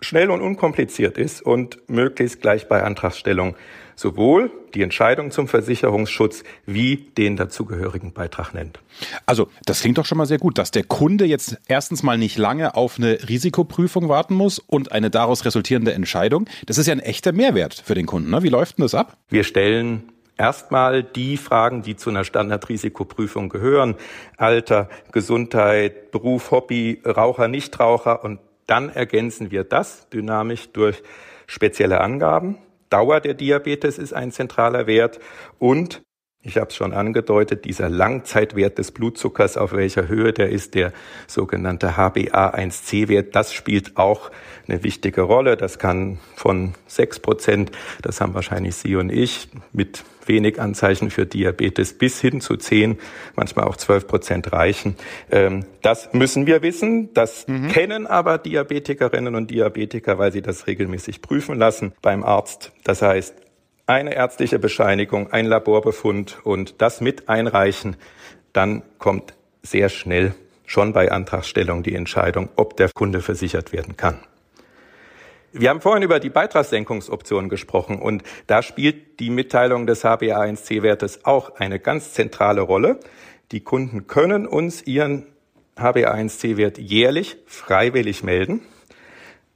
schnell 0.00 0.30
und 0.30 0.40
unkompliziert 0.40 1.18
ist 1.18 1.42
und 1.42 1.88
möglichst 1.88 2.40
gleich 2.40 2.68
bei 2.68 2.82
Antragstellung 2.82 3.54
sowohl 4.00 4.50
die 4.72 4.82
Entscheidung 4.82 5.30
zum 5.30 5.46
Versicherungsschutz 5.46 6.42
wie 6.64 6.96
den 7.18 7.36
dazugehörigen 7.36 8.12
Beitrag 8.12 8.54
nennt. 8.54 8.80
Also, 9.26 9.48
das 9.66 9.82
klingt 9.82 9.98
doch 9.98 10.06
schon 10.06 10.16
mal 10.16 10.24
sehr 10.24 10.38
gut, 10.38 10.56
dass 10.56 10.70
der 10.70 10.84
Kunde 10.84 11.26
jetzt 11.26 11.58
erstens 11.68 12.02
mal 12.02 12.16
nicht 12.16 12.38
lange 12.38 12.76
auf 12.76 12.96
eine 12.96 13.28
Risikoprüfung 13.28 14.08
warten 14.08 14.34
muss 14.34 14.58
und 14.58 14.92
eine 14.92 15.10
daraus 15.10 15.44
resultierende 15.44 15.92
Entscheidung. 15.92 16.48
Das 16.64 16.78
ist 16.78 16.86
ja 16.86 16.94
ein 16.94 17.00
echter 17.00 17.32
Mehrwert 17.32 17.74
für 17.84 17.94
den 17.94 18.06
Kunden. 18.06 18.30
Ne? 18.30 18.42
Wie 18.42 18.48
läuft 18.48 18.78
denn 18.78 18.84
das 18.84 18.94
ab? 18.94 19.18
Wir 19.28 19.44
stellen 19.44 20.04
erstmal 20.38 21.02
die 21.02 21.36
Fragen, 21.36 21.82
die 21.82 21.96
zu 21.96 22.08
einer 22.08 22.24
Standardrisikoprüfung 22.24 23.50
gehören. 23.50 23.96
Alter, 24.38 24.88
Gesundheit, 25.12 26.10
Beruf, 26.10 26.50
Hobby, 26.50 27.02
Raucher, 27.04 27.48
Nichtraucher 27.48 28.24
und 28.24 28.40
dann 28.66 28.88
ergänzen 28.88 29.50
wir 29.50 29.64
das 29.64 30.08
dynamisch 30.08 30.70
durch 30.72 31.02
spezielle 31.46 32.00
Angaben. 32.00 32.56
Dauer 32.90 33.20
der 33.20 33.34
Diabetes 33.34 33.98
ist 33.98 34.12
ein 34.12 34.32
zentraler 34.32 34.86
Wert. 34.86 35.20
Und 35.58 36.02
Ich 36.42 36.56
habe 36.56 36.68
es 36.70 36.76
schon 36.76 36.94
angedeutet, 36.94 37.66
dieser 37.66 37.90
Langzeitwert 37.90 38.78
des 38.78 38.92
Blutzuckers, 38.92 39.58
auf 39.58 39.74
welcher 39.74 40.08
Höhe 40.08 40.32
der 40.32 40.48
ist, 40.48 40.74
der 40.74 40.94
sogenannte 41.26 41.98
HbA1c-Wert, 41.98 43.36
das 43.36 43.52
spielt 43.52 43.98
auch 43.98 44.30
eine 44.66 44.82
wichtige 44.82 45.20
Rolle. 45.20 45.58
Das 45.58 45.78
kann 45.78 46.18
von 46.36 46.72
sechs 46.86 47.20
Prozent, 47.20 47.72
das 48.00 48.22
haben 48.22 48.32
wahrscheinlich 48.32 48.76
Sie 48.76 48.96
und 48.96 49.10
ich, 49.12 49.48
mit 49.74 50.02
wenig 50.24 50.58
Anzeichen 50.58 51.10
für 51.10 51.26
Diabetes 51.26 51.98
bis 51.98 52.22
hin 52.22 52.40
zu 52.40 52.56
zehn, 52.56 52.98
manchmal 53.36 53.66
auch 53.66 53.76
zwölf 53.76 54.06
Prozent 54.06 54.50
reichen. 54.50 54.96
Ähm, 55.30 55.66
das 55.82 56.14
müssen 56.14 56.46
wir 56.46 56.62
wissen. 56.62 57.12
Das 57.12 57.46
mhm. 57.48 57.68
kennen 57.68 58.06
aber 58.06 58.38
Diabetikerinnen 58.38 59.34
und 59.34 59.50
Diabetiker, 59.50 60.18
weil 60.18 60.32
sie 60.32 60.40
das 60.40 60.66
regelmäßig 60.66 61.20
prüfen 61.20 61.58
lassen 61.58 61.92
beim 62.00 62.22
Arzt. 62.22 62.72
Das 62.84 63.02
heißt, 63.02 63.34
eine 63.90 64.14
ärztliche 64.14 64.60
Bescheinigung, 64.60 65.32
ein 65.32 65.46
Laborbefund 65.46 66.38
und 66.44 66.80
das 66.80 67.00
mit 67.00 67.28
einreichen, 67.28 67.96
dann 68.52 68.82
kommt 68.98 69.34
sehr 69.62 69.88
schnell 69.88 70.34
schon 70.64 70.92
bei 70.92 71.10
Antragstellung 71.10 71.82
die 71.82 71.96
Entscheidung, 71.96 72.48
ob 72.54 72.76
der 72.76 72.90
Kunde 72.94 73.20
versichert 73.20 73.72
werden 73.72 73.96
kann. 73.96 74.20
Wir 75.52 75.70
haben 75.70 75.80
vorhin 75.80 76.04
über 76.04 76.20
die 76.20 76.30
Beitragssenkungsoption 76.30 77.48
gesprochen 77.48 78.00
und 78.00 78.22
da 78.46 78.62
spielt 78.62 79.18
die 79.18 79.30
Mitteilung 79.30 79.88
des 79.88 80.04
HbA1c-Wertes 80.04 81.24
auch 81.24 81.56
eine 81.56 81.80
ganz 81.80 82.12
zentrale 82.12 82.60
Rolle. 82.60 83.00
Die 83.50 83.58
Kunden 83.58 84.06
können 84.06 84.46
uns 84.46 84.86
ihren 84.86 85.26
HbA1c-Wert 85.76 86.78
jährlich 86.78 87.38
freiwillig 87.46 88.22
melden. 88.22 88.60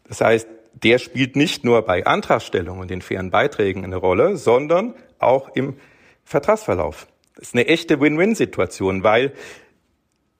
Das 0.09 0.20
heißt, 0.20 0.49
der 0.83 0.99
spielt 0.99 1.37
nicht 1.37 1.65
nur 1.65 1.83
bei 1.83 2.07
Antragstellung 2.07 2.79
und 2.79 2.91
den 2.91 3.03
fairen 3.03 3.31
Beiträgen 3.31 3.85
eine 3.85 3.97
Rolle, 3.97 4.37
sondern 4.37 4.95
auch 5.19 5.55
im 5.55 5.77
Vertragsverlauf. 6.25 7.07
Das 7.35 7.49
ist 7.49 7.55
eine 7.55 7.67
echte 7.67 8.01
Win-Win-Situation, 8.01 9.03
weil 9.03 9.33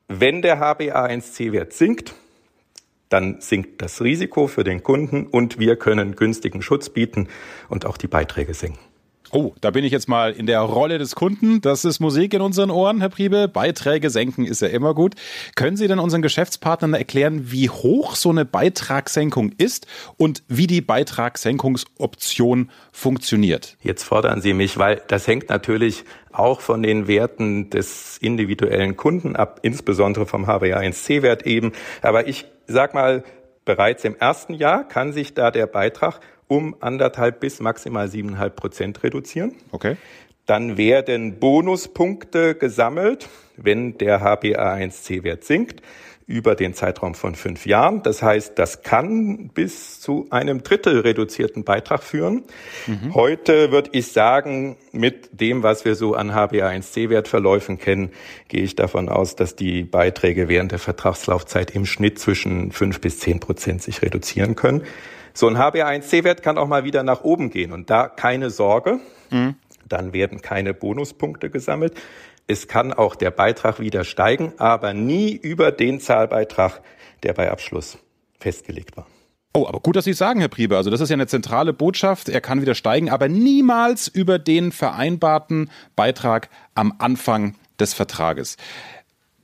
wenn 0.09 0.43
der 0.43 0.61
HbA1c-Wert 0.61 1.73
sinkt, 1.73 2.15
dann 3.09 3.41
sinkt 3.41 3.81
das 3.81 4.03
Risiko 4.03 4.47
für 4.47 4.65
den 4.65 4.83
Kunden 4.83 5.27
und 5.27 5.59
wir 5.59 5.77
können 5.77 6.17
günstigen 6.17 6.63
Schutz 6.63 6.89
bieten 6.89 7.29
und 7.69 7.87
auch 7.87 7.97
die 7.97 8.09
Beiträge 8.09 8.55
senken. 8.55 8.81
Oh, 9.37 9.53
da 9.61 9.73
bin 9.73 9.83
ich 9.85 9.91
jetzt 9.91 10.09
mal 10.09 10.31
in 10.31 10.47
der 10.47 10.61
Rolle 10.61 10.99
des 10.99 11.17
Kunden. 11.17 11.61
Das 11.61 11.85
ist 11.85 11.99
Musik 11.99 12.35
in 12.35 12.41
unseren 12.41 12.71
Ohren, 12.71 13.01
Herr 13.01 13.09
Priebe. 13.09 13.49
Beiträge 13.49 14.09
senken 14.09 14.47
ist 14.47 14.63
ja 14.63 14.69
immer 14.69 14.95
gut. 14.95 15.17
Können 15.57 15.77
Sie 15.77 15.89
denn 15.89 15.99
unseren 15.99 16.23
Geschäftspartnern 16.23 16.95
erklären, 16.95 17.51
wie 17.51 17.69
hoch 17.69 18.15
so 18.15 18.31
eine 18.31 18.45
Beitragssenkung 18.45 19.51
ist 19.59 19.89
und 20.19 20.45
wie 20.47 20.69
die 20.69 20.81
Beitragssenkungsoption 20.81 22.71
funktioniert? 22.93 23.77
Jetzt 23.83 24.05
fordern 24.05 24.41
Sie 24.41 24.55
mich, 24.55 24.79
weil 24.79 25.03
das 25.09 25.27
hängt 25.27 25.49
natürlich 25.49 26.05
auch 26.31 26.61
von 26.61 26.85
den 26.85 27.09
Werten 27.09 27.71
des 27.71 28.19
individuellen 28.19 28.97
Kunden 28.97 29.35
ab, 29.35 29.59
insbesondere 29.63 30.27
vom 30.27 30.47
HbA1c-Wert 30.47 31.45
eben. 31.45 31.73
Aber 32.03 32.29
ich 32.29 32.47
sag 32.69 32.95
mal, 32.95 33.25
bereits 33.65 34.05
im 34.05 34.15
ersten 34.17 34.55
Jahr 34.55 34.87
kann 34.87 35.13
sich 35.13 35.35
da 35.35 35.51
der 35.51 35.67
Beitrag 35.67 36.21
um 36.49 36.77
anderthalb 36.81 37.41
bis 37.41 37.61
maximal 37.61 38.09
siebeneinhalb 38.09 38.57
Prozent 38.57 39.03
reduzieren. 39.03 39.55
Okay. 39.71 39.97
Dann 40.47 40.77
werden 40.77 41.39
Bonuspunkte 41.39 42.55
gesammelt, 42.55 43.29
wenn 43.57 43.97
der 43.97 44.21
HbA1c-Wert 44.21 45.45
sinkt 45.45 45.81
über 46.27 46.55
den 46.55 46.73
Zeitraum 46.73 47.15
von 47.15 47.35
fünf 47.35 47.67
Jahren. 47.67 48.03
Das 48.03 48.23
heißt, 48.23 48.59
das 48.59 48.83
kann 48.83 49.51
bis 49.53 50.01
zu 50.01 50.27
einem 50.31 50.63
Drittel 50.63 51.01
reduzierten 51.01 51.65
Beitrag 51.65 52.03
führen. 52.03 52.45
Mhm. 52.87 53.15
Heute 53.15 53.71
würde 53.73 53.91
ich 53.93 54.13
sagen, 54.13 54.77
mit 54.93 55.29
dem, 55.39 55.63
was 55.63 55.85
wir 55.85 55.95
so 55.95 56.15
an 56.15 56.33
HbA1c-Wertverläufen 56.33 57.79
kennen, 57.79 58.11
gehe 58.49 58.63
ich 58.63 58.75
davon 58.75 59.09
aus, 59.11 59.37
dass 59.37 59.55
die 59.55 59.83
Beiträge 59.83 60.49
während 60.49 60.73
der 60.73 60.79
Vertragslaufzeit 60.79 61.73
im 61.73 61.85
Schnitt 61.85 62.19
zwischen 62.19 62.73
fünf 62.73 63.01
bis 63.01 63.19
zehn 63.19 63.41
Prozent 63.41 63.83
sich 63.83 64.01
reduzieren 64.01 64.57
können. 64.57 64.83
So 65.35 65.49
ein 65.49 65.57
HbA1c-Wert 65.57 66.43
kann 66.43 66.59
auch 66.59 66.69
mal 66.69 66.85
wieder 66.85 67.03
nach 67.03 67.25
oben 67.25 67.51
gehen 67.51 67.73
und 67.73 67.91
da 67.91 68.09
keine 68.09 68.51
Sorge. 68.51 69.01
Mhm. 69.31 69.57
Dann 69.87 70.13
werden 70.13 70.41
keine 70.41 70.73
Bonuspunkte 70.73 71.51
gesammelt. 71.51 71.95
Es 72.47 72.69
kann 72.69 72.93
auch 72.93 73.17
der 73.17 73.31
Beitrag 73.31 73.81
wieder 73.81 74.05
steigen, 74.05 74.53
aber 74.59 74.95
nie 74.95 75.33
über 75.33 75.73
den 75.73 75.99
Zahlbeitrag, 75.99 76.81
der 77.23 77.33
bei 77.33 77.51
Abschluss 77.51 77.99
festgelegt 78.39 78.97
war. 78.97 79.07
Oh, 79.57 79.67
aber 79.67 79.81
gut, 79.81 79.97
dass 79.97 80.05
Sie 80.05 80.13
sagen, 80.13 80.41
Herr 80.41 80.49
Priebe. 80.49 80.77
Also 80.77 80.91
das 80.91 81.01
ist 81.01 81.11
ja 81.11 81.15
eine 81.15 81.27
zentrale 81.27 81.73
Botschaft. 81.73 82.29
Er 82.29 82.41
kann 82.41 82.61
wieder 82.61 82.75
steigen, 82.75 83.09
aber 83.09 83.29
niemals 83.29 84.09
über 84.09 84.39
den 84.39 84.73
vereinbarten 84.73 85.71
Beitrag 85.97 86.49
am 86.75 86.95
Anfang 86.99 87.55
des 87.79 87.95
Vertrages. 87.95 88.57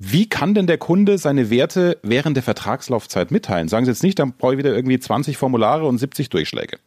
Wie 0.03 0.27
kann 0.27 0.55
denn 0.55 0.67
der 0.67 0.79
Kunde 0.79 1.19
seine 1.19 1.51
Werte 1.51 1.99
während 2.03 2.35
der 2.35 2.43
Vertragslaufzeit 2.43 3.31
mitteilen? 3.31 3.69
Sagen 3.69 3.85
Sie 3.85 3.91
jetzt 3.91 4.03
nicht, 4.03 4.19
dann 4.19 4.33
brauche 4.33 4.55
ich 4.55 4.59
wieder 4.59 4.75
irgendwie 4.75 4.99
20 4.99 5.37
Formulare 5.37 5.87
und 5.87 5.99
70 5.99 6.31
Durchschläge. 6.31 6.79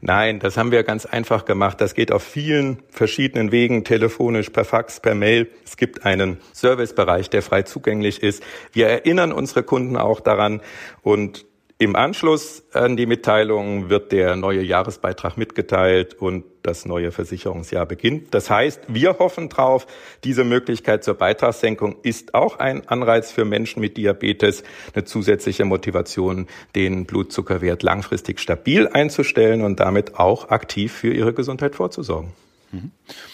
Nein, 0.00 0.40
das 0.40 0.56
haben 0.56 0.70
wir 0.70 0.82
ganz 0.82 1.04
einfach 1.04 1.44
gemacht. 1.44 1.82
Das 1.82 1.94
geht 1.94 2.10
auf 2.10 2.22
vielen 2.22 2.78
verschiedenen 2.88 3.52
Wegen, 3.52 3.84
telefonisch, 3.84 4.48
per 4.48 4.64
Fax, 4.64 5.00
per 5.00 5.14
Mail. 5.14 5.50
Es 5.66 5.76
gibt 5.76 6.06
einen 6.06 6.38
Servicebereich, 6.54 7.28
der 7.28 7.42
frei 7.42 7.60
zugänglich 7.60 8.22
ist. 8.22 8.42
Wir 8.72 8.88
erinnern 8.88 9.32
unsere 9.32 9.64
Kunden 9.64 9.98
auch 9.98 10.20
daran 10.20 10.62
und 11.02 11.44
im 11.82 11.96
Anschluss 11.96 12.62
an 12.72 12.96
die 12.96 13.06
Mitteilung 13.06 13.88
wird 13.88 14.12
der 14.12 14.36
neue 14.36 14.62
Jahresbeitrag 14.62 15.36
mitgeteilt 15.36 16.14
und 16.14 16.44
das 16.62 16.86
neue 16.86 17.10
Versicherungsjahr 17.10 17.86
beginnt. 17.86 18.32
Das 18.34 18.50
heißt, 18.50 18.82
wir 18.86 19.18
hoffen 19.18 19.48
drauf, 19.48 19.88
diese 20.22 20.44
Möglichkeit 20.44 21.02
zur 21.02 21.14
Beitragssenkung 21.14 21.96
ist 22.04 22.34
auch 22.34 22.60
ein 22.60 22.86
Anreiz 22.88 23.32
für 23.32 23.44
Menschen 23.44 23.80
mit 23.80 23.96
Diabetes, 23.96 24.62
eine 24.94 25.04
zusätzliche 25.04 25.64
Motivation, 25.64 26.46
den 26.76 27.04
Blutzuckerwert 27.04 27.82
langfristig 27.82 28.38
stabil 28.38 28.86
einzustellen 28.86 29.62
und 29.62 29.80
damit 29.80 30.20
auch 30.20 30.50
aktiv 30.50 30.92
für 30.92 31.12
ihre 31.12 31.32
Gesundheit 31.32 31.74
vorzusorgen. 31.74 32.32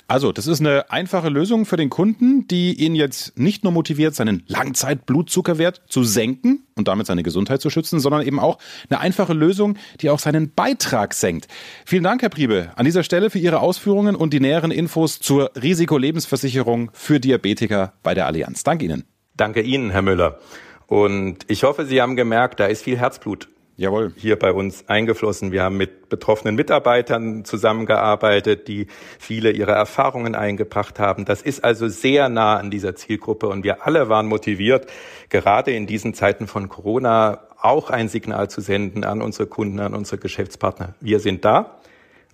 Also, 0.07 0.33
das 0.33 0.47
ist 0.47 0.61
eine 0.61 0.91
einfache 0.91 1.29
Lösung 1.29 1.65
für 1.65 1.77
den 1.77 1.91
Kunden, 1.91 2.49
die 2.49 2.75
ihn 2.75 2.95
jetzt 2.95 3.39
nicht 3.39 3.63
nur 3.63 3.73
motiviert, 3.73 4.15
seinen 4.15 4.43
Langzeitblutzuckerwert 4.47 5.83
zu 5.87 6.03
senken 6.03 6.65
und 6.75 6.89
damit 6.89 7.07
seine 7.07 7.23
Gesundheit 7.23 7.61
zu 7.61 7.71
schützen, 7.71 8.01
sondern 8.01 8.23
eben 8.23 8.41
auch 8.41 8.59
eine 8.91 9.01
einfache 9.01 9.35
Lösung, 9.35 9.77
die 10.01 10.11
auch 10.11 10.19
seinen 10.19 10.53
Beitrag 10.55 11.15
senkt. 11.15 11.47
Vielen 11.85 12.03
Dank, 12.03 12.23
Herr 12.23 12.31
Priebe, 12.31 12.73
an 12.77 12.85
dieser 12.85 13.03
Stelle 13.03 13.31
für 13.31 13.39
Ihre 13.39 13.61
Ausführungen 13.61 14.17
und 14.17 14.33
die 14.33 14.41
näheren 14.41 14.71
Infos 14.71 15.21
zur 15.21 15.53
Risikolebensversicherung 15.55 16.91
für 16.93 17.21
Diabetiker 17.21 17.93
bei 18.03 18.15
der 18.15 18.27
Allianz. 18.27 18.65
Danke 18.65 18.87
Ihnen. 18.87 19.05
Danke 19.37 19.63
Ihnen, 19.63 19.91
Herr 19.91 20.03
Müller. 20.03 20.39
Und 20.87 21.39
ich 21.49 21.63
hoffe, 21.63 21.85
Sie 21.85 22.01
haben 22.01 22.17
gemerkt, 22.17 22.61
da 22.61 22.67
ist 22.67 22.83
viel 22.83 22.97
Herzblut 22.97 23.49
Jawohl. 23.81 24.13
hier 24.17 24.37
bei 24.37 24.53
uns 24.53 24.89
eingeflossen. 24.89 25.53
Wir 25.53 25.63
haben 25.63 25.77
mit 25.77 26.09
betroffenen 26.09 26.57
Mitarbeitern 26.57 27.45
zusammengearbeitet, 27.45 28.67
die 28.67 28.89
viele 29.21 29.53
ihrer 29.53 29.75
Erfahrungen 29.75 30.35
eingebracht 30.35 30.99
haben. 30.99 31.25
Das 31.25 31.43
ist 31.43 31.63
also 31.63 31.87
sehr 31.87 32.29
nah 32.29 32.57
an 32.57 32.73
dieser 32.73 32.97
Zielgruppe 32.97 33.47
und 33.47 33.63
wir 33.63 33.87
alle 33.87 34.09
waren 34.09 34.27
motiviert, 34.27 34.91
gerade 35.29 35.71
in 35.71 35.87
diesen 35.87 36.13
Zeiten 36.13 36.49
von 36.49 36.69
Corona 36.69 37.43
auch 37.57 37.91
ein 37.91 38.09
Signal 38.09 38.51
zu 38.51 38.61
senden 38.61 39.05
an 39.05 39.23
unsere 39.23 39.47
Kunden, 39.47 39.79
an 39.79 39.95
unsere 39.95 40.19
Geschäftspartner. 40.19 40.95
Wir 41.01 41.21
sind 41.21 41.45
da 41.45 41.79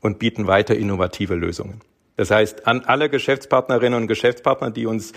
und 0.01 0.19
bieten 0.19 0.47
weiter 0.47 0.75
innovative 0.75 1.35
Lösungen. 1.35 1.83
Das 2.17 2.31
heißt, 2.31 2.67
an 2.67 2.85
alle 2.87 3.11
Geschäftspartnerinnen 3.11 4.01
und 4.01 4.07
Geschäftspartner, 4.07 4.71
die 4.71 4.87
uns 4.87 5.13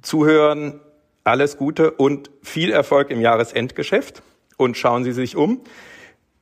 zuhören, 0.00 0.78
alles 1.24 1.56
Gute 1.56 1.90
und 1.90 2.30
viel 2.40 2.70
Erfolg 2.70 3.10
im 3.10 3.20
Jahresendgeschäft. 3.20 4.22
Und 4.62 4.76
schauen 4.76 5.02
Sie 5.02 5.12
sich 5.12 5.34
um. 5.34 5.60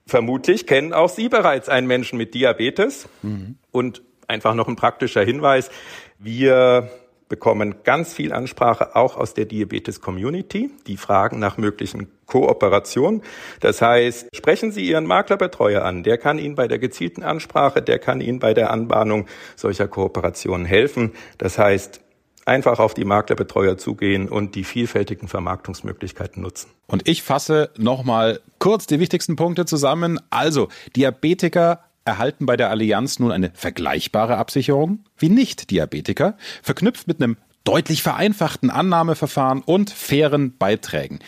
Vermutlich 0.06 0.66
kennen 0.66 0.92
auch 0.92 1.08
Sie 1.08 1.30
bereits 1.30 1.70
einen 1.70 1.86
Menschen 1.86 2.18
mit 2.18 2.34
Diabetes. 2.34 3.08
Mhm. 3.22 3.56
Und 3.70 4.02
einfach 4.28 4.54
noch 4.54 4.68
ein 4.68 4.76
praktischer 4.76 5.24
Hinweis. 5.24 5.70
Wir 6.18 6.90
bekommen 7.30 7.76
ganz 7.82 8.12
viel 8.12 8.34
Ansprache 8.34 8.94
auch 8.94 9.16
aus 9.16 9.32
der 9.32 9.46
Diabetes-Community. 9.46 10.70
Die 10.86 10.98
fragen 10.98 11.38
nach 11.38 11.56
möglichen 11.56 12.08
Kooperationen. 12.26 13.22
Das 13.60 13.80
heißt, 13.80 14.36
sprechen 14.36 14.70
Sie 14.70 14.86
Ihren 14.86 15.06
Maklerbetreuer 15.06 15.82
an. 15.82 16.02
Der 16.02 16.18
kann 16.18 16.38
Ihnen 16.38 16.56
bei 16.56 16.68
der 16.68 16.78
gezielten 16.78 17.22
Ansprache, 17.22 17.80
der 17.80 17.98
kann 17.98 18.20
Ihnen 18.20 18.38
bei 18.38 18.52
der 18.52 18.70
Anbahnung 18.70 19.26
solcher 19.56 19.88
Kooperationen 19.88 20.66
helfen. 20.66 21.12
Das 21.38 21.56
heißt, 21.56 22.02
einfach 22.46 22.78
auf 22.78 22.94
die 22.94 23.04
Maklerbetreuer 23.04 23.78
zugehen 23.78 24.28
und 24.28 24.54
die 24.54 24.64
vielfältigen 24.64 25.28
Vermarktungsmöglichkeiten 25.28 26.42
nutzen. 26.42 26.70
Und 26.86 27.08
ich 27.08 27.22
fasse 27.22 27.70
nochmal 27.76 28.40
kurz 28.58 28.86
die 28.86 29.00
wichtigsten 29.00 29.36
Punkte 29.36 29.66
zusammen. 29.66 30.20
Also, 30.30 30.68
Diabetiker 30.96 31.84
erhalten 32.04 32.46
bei 32.46 32.56
der 32.56 32.70
Allianz 32.70 33.18
nun 33.18 33.30
eine 33.30 33.50
vergleichbare 33.54 34.36
Absicherung 34.36 35.04
wie 35.16 35.28
Nicht-Diabetiker, 35.28 36.36
verknüpft 36.62 37.06
mit 37.06 37.22
einem 37.22 37.36
deutlich 37.64 38.02
vereinfachten 38.02 38.70
Annahmeverfahren 38.70 39.62
und 39.62 39.90
fairen 39.90 40.56
Beiträgen. 40.56 41.18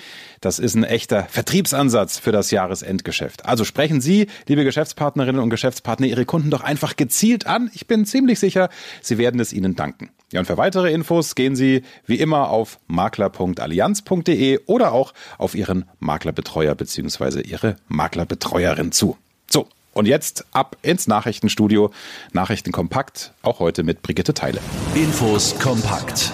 Das 0.40 0.58
ist 0.58 0.74
ein 0.74 0.82
echter 0.82 1.24
Vertriebsansatz 1.24 2.18
für 2.18 2.32
das 2.32 2.50
Jahresendgeschäft. 2.50 3.46
Also 3.46 3.64
sprechen 3.64 4.00
Sie, 4.00 4.26
liebe 4.48 4.64
Geschäftspartnerinnen 4.64 5.40
und 5.40 5.50
Geschäftspartner, 5.50 6.06
Ihre 6.06 6.24
Kunden 6.24 6.50
doch 6.50 6.62
einfach 6.62 6.96
gezielt 6.96 7.46
an. 7.46 7.70
Ich 7.74 7.86
bin 7.86 8.06
ziemlich 8.06 8.40
sicher, 8.40 8.68
Sie 9.02 9.18
werden 9.18 9.40
es 9.40 9.52
Ihnen 9.52 9.76
danken. 9.76 10.10
Ja, 10.32 10.40
und 10.40 10.46
für 10.46 10.56
weitere 10.56 10.92
Infos 10.92 11.34
gehen 11.34 11.54
Sie 11.54 11.82
wie 12.06 12.16
immer 12.16 12.48
auf 12.48 12.80
makler.allianz.de 12.88 14.60
oder 14.66 14.92
auch 14.92 15.12
auf 15.38 15.54
Ihren 15.54 15.84
Maklerbetreuer 16.00 16.74
bzw. 16.74 17.42
Ihre 17.42 17.76
Maklerbetreuerin 17.88 18.90
zu. 18.90 19.16
So, 19.48 19.68
und 19.92 20.06
jetzt 20.06 20.44
ab 20.52 20.76
ins 20.82 21.06
Nachrichtenstudio. 21.06 21.90
Nachrichten 22.32 22.72
kompakt, 22.72 23.32
auch 23.42 23.60
heute 23.60 23.82
mit 23.82 24.02
Brigitte 24.02 24.34
Teile. 24.34 24.60
Infos 24.94 25.58
kompakt 25.58 26.32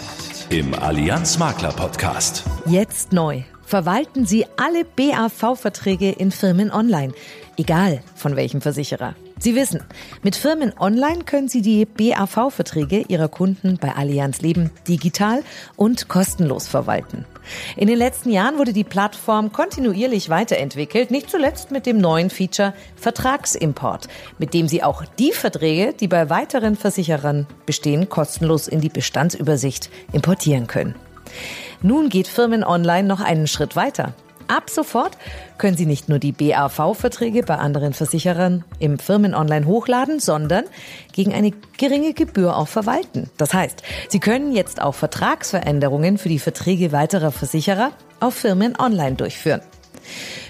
im 0.51 0.75
Allianz 0.75 1.39
Makler 1.39 1.73
Podcast. 1.73 2.45
Jetzt 2.67 3.13
neu 3.13 3.43
verwalten 3.67 4.25
Sie 4.25 4.47
alle 4.57 4.85
BAV-Verträge 4.85 6.11
in 6.11 6.31
Firmen 6.31 6.71
online, 6.71 7.13
egal 7.59 8.03
von 8.17 8.35
welchem 8.35 8.63
Versicherer. 8.63 9.15
Sie 9.39 9.55
wissen, 9.55 9.83
mit 10.23 10.37
Firmen 10.37 10.73
online 10.79 11.25
können 11.25 11.49
Sie 11.49 11.61
die 11.61 11.85
BAV-Verträge 11.85 13.05
Ihrer 13.09 13.29
Kunden 13.29 13.77
bei 13.77 13.95
Allianz 13.95 14.41
Leben 14.41 14.71
digital 14.89 15.45
und 15.77 16.09
kostenlos 16.09 16.67
verwalten. 16.67 17.27
In 17.77 17.89
den 17.89 17.99
letzten 17.99 18.31
Jahren 18.31 18.59
wurde 18.59 18.73
die 18.73 18.85
Plattform 18.85 19.53
kontinuierlich 19.53 20.29
weiterentwickelt, 20.29 21.11
nicht 21.11 21.31
zuletzt 21.31 21.71
mit 21.71 21.87
dem 21.87 21.99
neuen 21.99 22.31
Feature 22.31 22.75
Vertragsimport, 22.97 24.09
mit 24.39 24.55
dem 24.55 24.69
Sie 24.69 24.83
auch 24.83 25.05
die 25.19 25.33
Verträge, 25.33 25.93
die 25.93 26.09
bei 26.09 26.31
weiteren 26.31 26.77
Versicherern 26.77 27.47
bestehen, 27.67 28.09
kostenlos 28.09 28.69
in 28.69 28.81
die 28.81 28.89
Bestandsübersicht 28.89 29.91
importieren 30.13 30.67
können. 30.67 30.95
Nun 31.83 32.09
geht 32.09 32.27
Firmen 32.27 32.65
Online 32.65 33.07
noch 33.07 33.21
einen 33.21 33.47
Schritt 33.47 33.77
weiter. 33.77 34.15
Ab 34.49 34.71
sofort 34.71 35.19
können 35.59 35.77
Sie 35.77 35.85
nicht 35.85 36.09
nur 36.09 36.19
die 36.19 36.33
BAV-Verträge 36.33 37.43
bei 37.43 37.57
anderen 37.57 37.93
Versicherern 37.93 38.65
im 38.79 38.99
Firmen 38.99 39.35
Online 39.35 39.67
hochladen, 39.67 40.21
sondern 40.21 40.65
gegen 41.13 41.35
eine 41.35 41.53
geringe 41.77 42.15
Gebühr 42.15 42.57
auch 42.57 42.69
verwalten. 42.69 43.29
Das 43.37 43.53
heißt, 43.53 43.83
Sie 44.09 44.21
können 44.21 44.53
jetzt 44.53 44.81
auch 44.81 44.95
Vertragsveränderungen 44.95 46.17
für 46.17 46.31
die 46.31 46.39
Verträge 46.39 46.93
weiterer 46.93 47.31
Versicherer 47.31 47.93
auf 48.21 48.35
Firmen 48.35 48.75
Online 48.79 49.17
durchführen. 49.17 49.61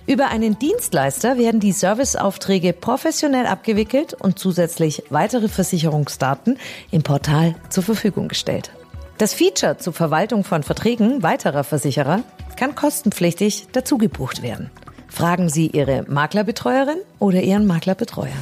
Über 0.06 0.28
einen 0.28 0.58
Dienstleister 0.58 1.36
werden 1.36 1.58
die 1.58 1.72
Serviceaufträge 1.72 2.72
professionell 2.72 3.46
abgewickelt 3.46 4.14
und 4.14 4.38
zusätzlich 4.38 5.02
weitere 5.10 5.48
Versicherungsdaten 5.48 6.56
im 6.92 7.02
Portal 7.02 7.56
zur 7.68 7.82
Verfügung 7.82 8.28
gestellt. 8.28 8.70
Das 9.18 9.34
Feature 9.34 9.78
zur 9.78 9.92
Verwaltung 9.92 10.44
von 10.44 10.62
Verträgen 10.62 11.24
weiterer 11.24 11.64
Versicherer 11.64 12.22
kann 12.58 12.74
kostenpflichtig 12.74 13.68
dazu 13.72 13.98
gebucht 13.98 14.42
werden. 14.42 14.70
Fragen 15.08 15.48
Sie 15.48 15.68
Ihre 15.68 16.04
Maklerbetreuerin 16.08 16.98
oder 17.20 17.40
Ihren 17.40 17.66
Maklerbetreuer. 17.66 18.36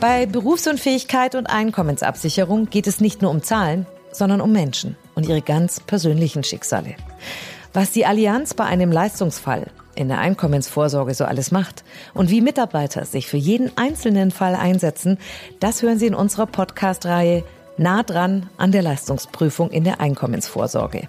Bei 0.00 0.26
Berufsunfähigkeit 0.26 1.34
und 1.34 1.46
Einkommensabsicherung 1.46 2.70
geht 2.70 2.86
es 2.86 3.00
nicht 3.00 3.22
nur 3.22 3.30
um 3.30 3.42
Zahlen, 3.42 3.86
sondern 4.10 4.40
um 4.40 4.52
Menschen 4.52 4.96
und 5.14 5.28
ihre 5.28 5.42
ganz 5.42 5.80
persönlichen 5.80 6.44
Schicksale. 6.44 6.96
Was 7.74 7.90
die 7.92 8.06
Allianz 8.06 8.54
bei 8.54 8.64
einem 8.64 8.90
Leistungsfall 8.90 9.66
in 9.94 10.08
der 10.08 10.18
Einkommensvorsorge 10.18 11.14
so 11.14 11.24
alles 11.24 11.50
macht 11.50 11.84
und 12.14 12.30
wie 12.30 12.40
Mitarbeiter 12.40 13.04
sich 13.04 13.26
für 13.26 13.36
jeden 13.36 13.70
einzelnen 13.76 14.30
Fall 14.30 14.54
einsetzen, 14.54 15.18
das 15.60 15.82
hören 15.82 15.98
Sie 15.98 16.06
in 16.06 16.14
unserer 16.14 16.46
Podcast-Reihe 16.46 17.44
nah 17.76 18.02
dran 18.02 18.48
an 18.56 18.72
der 18.72 18.82
Leistungsprüfung 18.82 19.70
in 19.70 19.84
der 19.84 20.00
Einkommensvorsorge. 20.00 21.08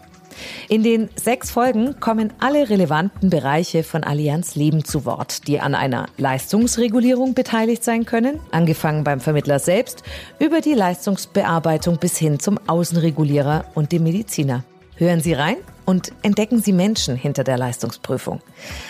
In 0.69 0.84
den 0.84 1.10
sechs 1.15 1.52
Folgen 1.52 2.00
kommen 2.00 2.34
alle 2.39 2.69
relevanten 2.69 3.30
Bereiche 3.30 3.84
von 3.84 4.04
Allianz 4.04 4.56
Leben 4.56 4.84
zu 4.84 5.06
Wort, 5.06 5.47
die 5.47 5.60
an 5.60 5.76
einer 5.76 6.08
Leistungsregulierung 6.17 7.34
beteiligt 7.34 7.84
sein 7.84 8.06
können, 8.06 8.39
angefangen 8.52 9.04
beim 9.04 9.19
Vermittler 9.19 9.60
selbst, 9.60 10.04
über 10.39 10.62
die 10.62 10.73
Leistungsbearbeitung 10.73 11.97
bis 11.97 12.17
hin 12.17 12.39
zum 12.39 12.60
Außenregulierer 12.67 13.65
und 13.76 13.91
dem 13.91 14.04
Mediziner. 14.04 14.63
Hören 14.95 15.21
Sie 15.21 15.34
rein 15.34 15.58
und 15.88 16.12
entdecken 16.21 16.62
Sie 16.62 16.73
Menschen 16.73 17.15
hinter 17.15 17.45
der 17.45 17.58
Leistungsprüfung. 17.58 18.41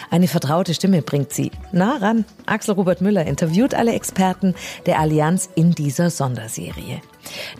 Eine 0.09 0.27
vertraute 0.27 0.73
Stimme 0.73 1.03
bringt 1.03 1.31
Sie 1.31 1.51
nah 1.71 1.97
ran. 1.97 2.25
Axel 2.47 2.73
Robert 2.73 3.01
Müller 3.01 3.23
interviewt 3.25 3.75
alle 3.75 3.93
Experten 3.93 4.55
der 4.87 4.99
Allianz 4.99 5.47
in 5.53 5.73
dieser 5.73 6.09
Sonderserie. 6.09 7.01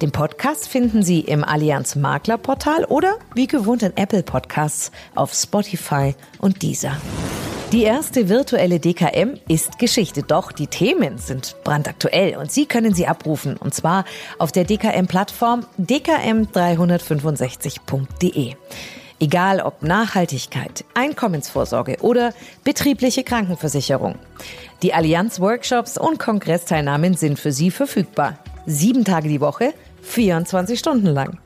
Den 0.02 0.12
Podcast 0.12 0.68
finden 0.68 1.04
Sie 1.04 1.20
im 1.20 1.44
Allianz 1.44 1.96
Makler 1.96 2.40
Portal 2.40 2.86
oder 2.86 3.18
wie 3.36 3.46
gewohnt 3.46 3.84
in 3.84 3.96
Apple 3.96 4.24
Podcasts 4.24 4.92
auf 5.14 5.36
Spotify 5.36 6.16
und 6.40 6.64
Deezer. 6.64 6.98
Die 7.74 7.84
erste 7.84 8.30
virtuelle 8.30 8.80
DKM 8.80 9.38
ist 9.48 9.78
Geschichte, 9.78 10.24
doch 10.24 10.52
die 10.52 10.68
Themen 10.68 11.20
sind 11.20 11.58
brandaktuell 11.64 12.38
und 12.38 12.52
Sie 12.52 12.66
können 12.66 12.96
sie 12.96 13.06
abrufen 13.06 13.56
und 13.58 13.76
zwar 13.76 14.06
auf 14.40 14.52
der 14.52 14.64
DKM-Plattform 14.64 15.68
dkm365.de. 15.78 18.56
Egal 19.20 19.62
ob 19.62 19.82
Nachhaltigkeit, 19.82 20.86
Einkommensvorsorge 20.94 21.98
oder 22.02 22.34
betriebliche 22.64 23.24
Krankenversicherung. 23.24 24.16
Die 24.84 24.94
Allianz-Workshops 24.94 25.98
und 25.98 26.20
Kongressteilnahmen 26.20 27.16
sind 27.16 27.40
für 27.40 27.52
Sie 27.52 27.72
verfügbar 27.72 28.38
sieben 28.68 29.06
Tage 29.06 29.30
die 29.30 29.42
Woche, 29.42 29.74
24 30.04 30.78
Stunden 30.78 31.08
lang. 31.08 31.40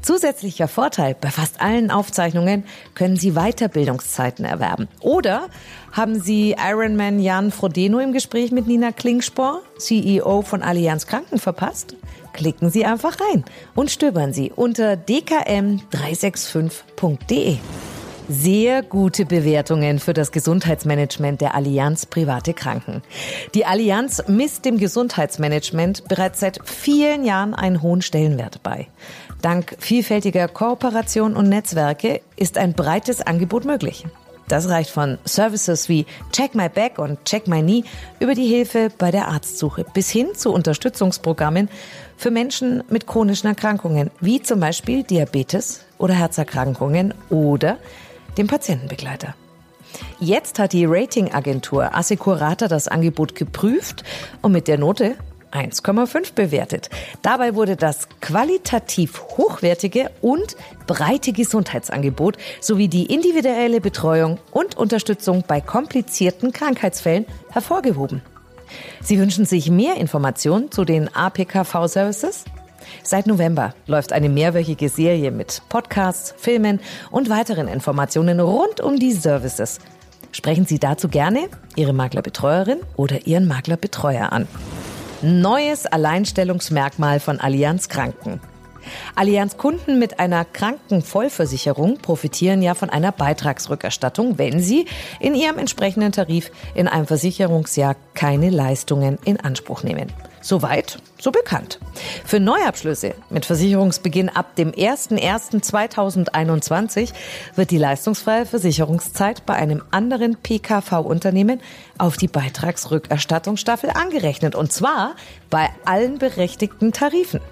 Zusätzlicher 0.00 0.66
Vorteil, 0.66 1.14
bei 1.20 1.30
fast 1.30 1.60
allen 1.60 1.90
Aufzeichnungen 1.90 2.64
können 2.94 3.16
Sie 3.16 3.32
Weiterbildungszeiten 3.32 4.46
erwerben. 4.46 4.88
Oder 5.00 5.48
haben 5.92 6.18
Sie 6.20 6.56
Ironman 6.58 7.20
Jan 7.20 7.50
Frodeno 7.50 7.98
im 7.98 8.12
Gespräch 8.12 8.50
mit 8.50 8.66
Nina 8.66 8.92
Klingspor, 8.92 9.60
CEO 9.76 10.40
von 10.40 10.62
Allianz 10.62 11.06
Kranken, 11.06 11.38
verpasst? 11.38 11.96
Klicken 12.40 12.70
Sie 12.70 12.86
einfach 12.86 13.18
rein 13.20 13.44
und 13.74 13.90
stöbern 13.90 14.32
Sie 14.32 14.50
unter 14.50 14.94
dkm365.de 14.94 17.58
sehr 18.30 18.82
gute 18.82 19.26
Bewertungen 19.26 19.98
für 19.98 20.14
das 20.14 20.32
Gesundheitsmanagement 20.32 21.42
der 21.42 21.54
Allianz 21.54 22.06
Private 22.06 22.54
Kranken. 22.54 23.02
Die 23.52 23.66
Allianz 23.66 24.22
misst 24.26 24.64
dem 24.64 24.78
Gesundheitsmanagement 24.78 26.08
bereits 26.08 26.40
seit 26.40 26.60
vielen 26.64 27.26
Jahren 27.26 27.52
einen 27.52 27.82
hohen 27.82 28.00
Stellenwert 28.00 28.62
bei. 28.62 28.86
Dank 29.42 29.76
vielfältiger 29.78 30.48
Kooperation 30.48 31.36
und 31.36 31.50
Netzwerke 31.50 32.22
ist 32.36 32.56
ein 32.56 32.72
breites 32.72 33.20
Angebot 33.20 33.66
möglich. 33.66 34.06
Das 34.50 34.68
reicht 34.68 34.90
von 34.90 35.18
Services 35.24 35.88
wie 35.88 36.06
Check 36.32 36.56
My 36.56 36.68
Back 36.68 36.98
und 36.98 37.24
Check 37.24 37.46
My 37.46 37.62
Knee 37.62 37.84
über 38.18 38.34
die 38.34 38.48
Hilfe 38.48 38.88
bei 38.98 39.12
der 39.12 39.28
Arztsuche 39.28 39.86
bis 39.94 40.10
hin 40.10 40.30
zu 40.34 40.52
Unterstützungsprogrammen 40.52 41.68
für 42.16 42.32
Menschen 42.32 42.82
mit 42.90 43.06
chronischen 43.06 43.46
Erkrankungen, 43.46 44.10
wie 44.18 44.42
zum 44.42 44.58
Beispiel 44.58 45.04
Diabetes 45.04 45.84
oder 45.98 46.14
Herzerkrankungen 46.14 47.14
oder 47.28 47.78
dem 48.38 48.48
Patientenbegleiter. 48.48 49.36
Jetzt 50.18 50.58
hat 50.58 50.72
die 50.72 50.84
Ratingagentur 50.84 51.94
Assecurata 51.94 52.66
das 52.66 52.88
Angebot 52.88 53.36
geprüft 53.36 54.02
und 54.42 54.50
mit 54.50 54.66
der 54.66 54.78
Note 54.78 55.14
1,5 55.52 56.34
bewertet. 56.34 56.90
Dabei 57.22 57.54
wurde 57.54 57.76
das 57.76 58.08
qualitativ 58.20 59.22
hochwertige 59.36 60.10
und 60.20 60.56
breite 60.86 61.32
Gesundheitsangebot 61.32 62.36
sowie 62.60 62.88
die 62.88 63.06
individuelle 63.06 63.80
Betreuung 63.80 64.38
und 64.52 64.76
Unterstützung 64.76 65.44
bei 65.46 65.60
komplizierten 65.60 66.52
Krankheitsfällen 66.52 67.26
hervorgehoben. 67.50 68.22
Sie 69.02 69.18
wünschen 69.18 69.44
sich 69.44 69.70
mehr 69.70 69.96
Informationen 69.96 70.70
zu 70.70 70.84
den 70.84 71.14
APKV-Services? 71.14 72.44
Seit 73.02 73.26
November 73.26 73.74
läuft 73.86 74.12
eine 74.12 74.28
mehrwöchige 74.28 74.88
Serie 74.88 75.30
mit 75.30 75.62
Podcasts, 75.68 76.34
Filmen 76.36 76.80
und 77.10 77.28
weiteren 77.28 77.68
Informationen 77.68 78.40
rund 78.40 78.80
um 78.80 78.98
die 78.98 79.12
Services. 79.12 79.78
Sprechen 80.32 80.66
Sie 80.66 80.78
dazu 80.78 81.08
gerne 81.08 81.48
Ihre 81.76 81.92
Maklerbetreuerin 81.92 82.80
oder 82.96 83.26
Ihren 83.26 83.48
Maklerbetreuer 83.48 84.32
an. 84.32 84.46
Neues 85.22 85.84
Alleinstellungsmerkmal 85.84 87.20
von 87.20 87.40
Allianz 87.40 87.90
Kranken. 87.90 88.40
Allianz 89.14 89.56
Kunden 89.56 89.98
mit 89.98 90.20
einer 90.20 90.44
Krankenvollversicherung 90.44 91.98
profitieren 91.98 92.62
ja 92.62 92.74
von 92.74 92.90
einer 92.90 93.12
Beitragsrückerstattung, 93.12 94.38
wenn 94.38 94.60
sie 94.60 94.86
in 95.18 95.34
ihrem 95.34 95.58
entsprechenden 95.58 96.12
Tarif 96.12 96.50
in 96.74 96.88
einem 96.88 97.06
Versicherungsjahr 97.06 97.96
keine 98.14 98.50
Leistungen 98.50 99.18
in 99.24 99.40
Anspruch 99.40 99.82
nehmen. 99.82 100.12
Soweit, 100.42 100.96
so 101.20 101.32
bekannt. 101.32 101.78
Für 102.24 102.40
Neuabschlüsse 102.40 103.14
mit 103.28 103.44
Versicherungsbeginn 103.44 104.30
ab 104.30 104.56
dem 104.56 104.72
01.01.2021 104.72 107.12
wird 107.56 107.70
die 107.70 107.76
leistungsfreie 107.76 108.46
Versicherungszeit 108.46 109.44
bei 109.44 109.52
einem 109.54 109.82
anderen 109.90 110.36
PKV-Unternehmen 110.36 111.60
auf 111.98 112.16
die 112.16 112.28
Beitragsrückerstattungsstaffel 112.28 113.90
angerechnet 113.90 114.54
und 114.54 114.72
zwar 114.72 115.14
bei 115.50 115.68
allen 115.84 116.16
berechtigten 116.16 116.92
Tarifen. 116.92 117.42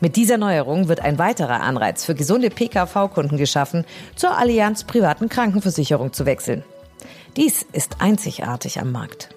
Mit 0.00 0.16
dieser 0.16 0.38
Neuerung 0.38 0.88
wird 0.88 1.00
ein 1.00 1.18
weiterer 1.18 1.60
Anreiz 1.60 2.04
für 2.04 2.14
gesunde 2.14 2.50
PKV-Kunden 2.50 3.36
geschaffen, 3.36 3.84
zur 4.16 4.36
Allianz 4.36 4.84
privaten 4.84 5.28
Krankenversicherung 5.28 6.12
zu 6.12 6.26
wechseln. 6.26 6.64
Dies 7.36 7.64
ist 7.72 7.96
einzigartig 8.00 8.80
am 8.80 8.92
Markt. 8.92 9.30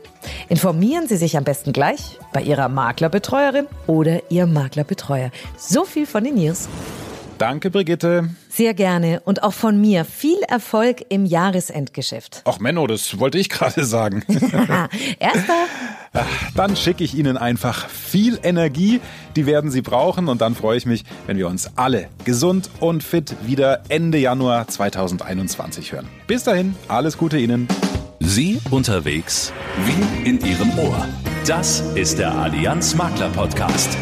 Informieren 0.49 1.07
Sie 1.07 1.17
sich 1.17 1.37
am 1.37 1.43
besten 1.43 1.71
gleich 1.71 2.19
bei 2.33 2.41
Ihrer 2.41 2.67
Maklerbetreuerin 2.67 3.67
oder 3.87 4.31
Ihrem 4.31 4.53
Maklerbetreuer. 4.53 5.31
So 5.57 5.85
viel 5.85 6.05
von 6.05 6.23
den 6.23 6.35
News. 6.35 6.67
Danke, 7.37 7.69
Brigitte. 7.69 8.29
Sehr 8.49 8.73
gerne 8.73 9.21
und 9.25 9.43
auch 9.43 9.53
von 9.53 9.79
mir 9.79 10.05
viel 10.05 10.41
Erfolg 10.47 11.05
im 11.09 11.25
Jahresendgeschäft. 11.25 12.41
Ach 12.45 12.59
Menno, 12.59 12.87
das 12.87 13.19
wollte 13.19 13.37
ich 13.37 13.49
gerade 13.49 13.83
sagen. 13.83 14.23
Erster. 15.19 15.53
Dann 16.55 16.77
schicke 16.77 17.03
ich 17.03 17.15
Ihnen 17.15 17.35
einfach 17.35 17.89
viel 17.89 18.39
Energie, 18.41 19.01
die 19.35 19.45
werden 19.45 19.69
Sie 19.69 19.81
brauchen 19.81 20.29
und 20.29 20.39
dann 20.39 20.55
freue 20.55 20.77
ich 20.77 20.85
mich, 20.85 21.03
wenn 21.27 21.37
wir 21.37 21.49
uns 21.49 21.71
alle 21.75 22.07
gesund 22.23 22.69
und 22.79 23.03
fit 23.03 23.35
wieder 23.45 23.83
Ende 23.89 24.17
Januar 24.17 24.67
2021 24.67 25.91
hören. 25.91 26.07
Bis 26.27 26.45
dahin, 26.45 26.75
alles 26.87 27.17
Gute 27.17 27.37
Ihnen. 27.37 27.67
Sie 28.19 28.61
unterwegs 28.71 29.51
wie 29.83 30.29
in 30.29 30.39
Ihrem 30.39 30.77
Ohr. 30.79 31.05
Das 31.45 31.81
ist 31.95 32.17
der 32.17 32.33
Allianz 32.33 32.95
Makler 32.95 33.29
Podcast. 33.29 33.97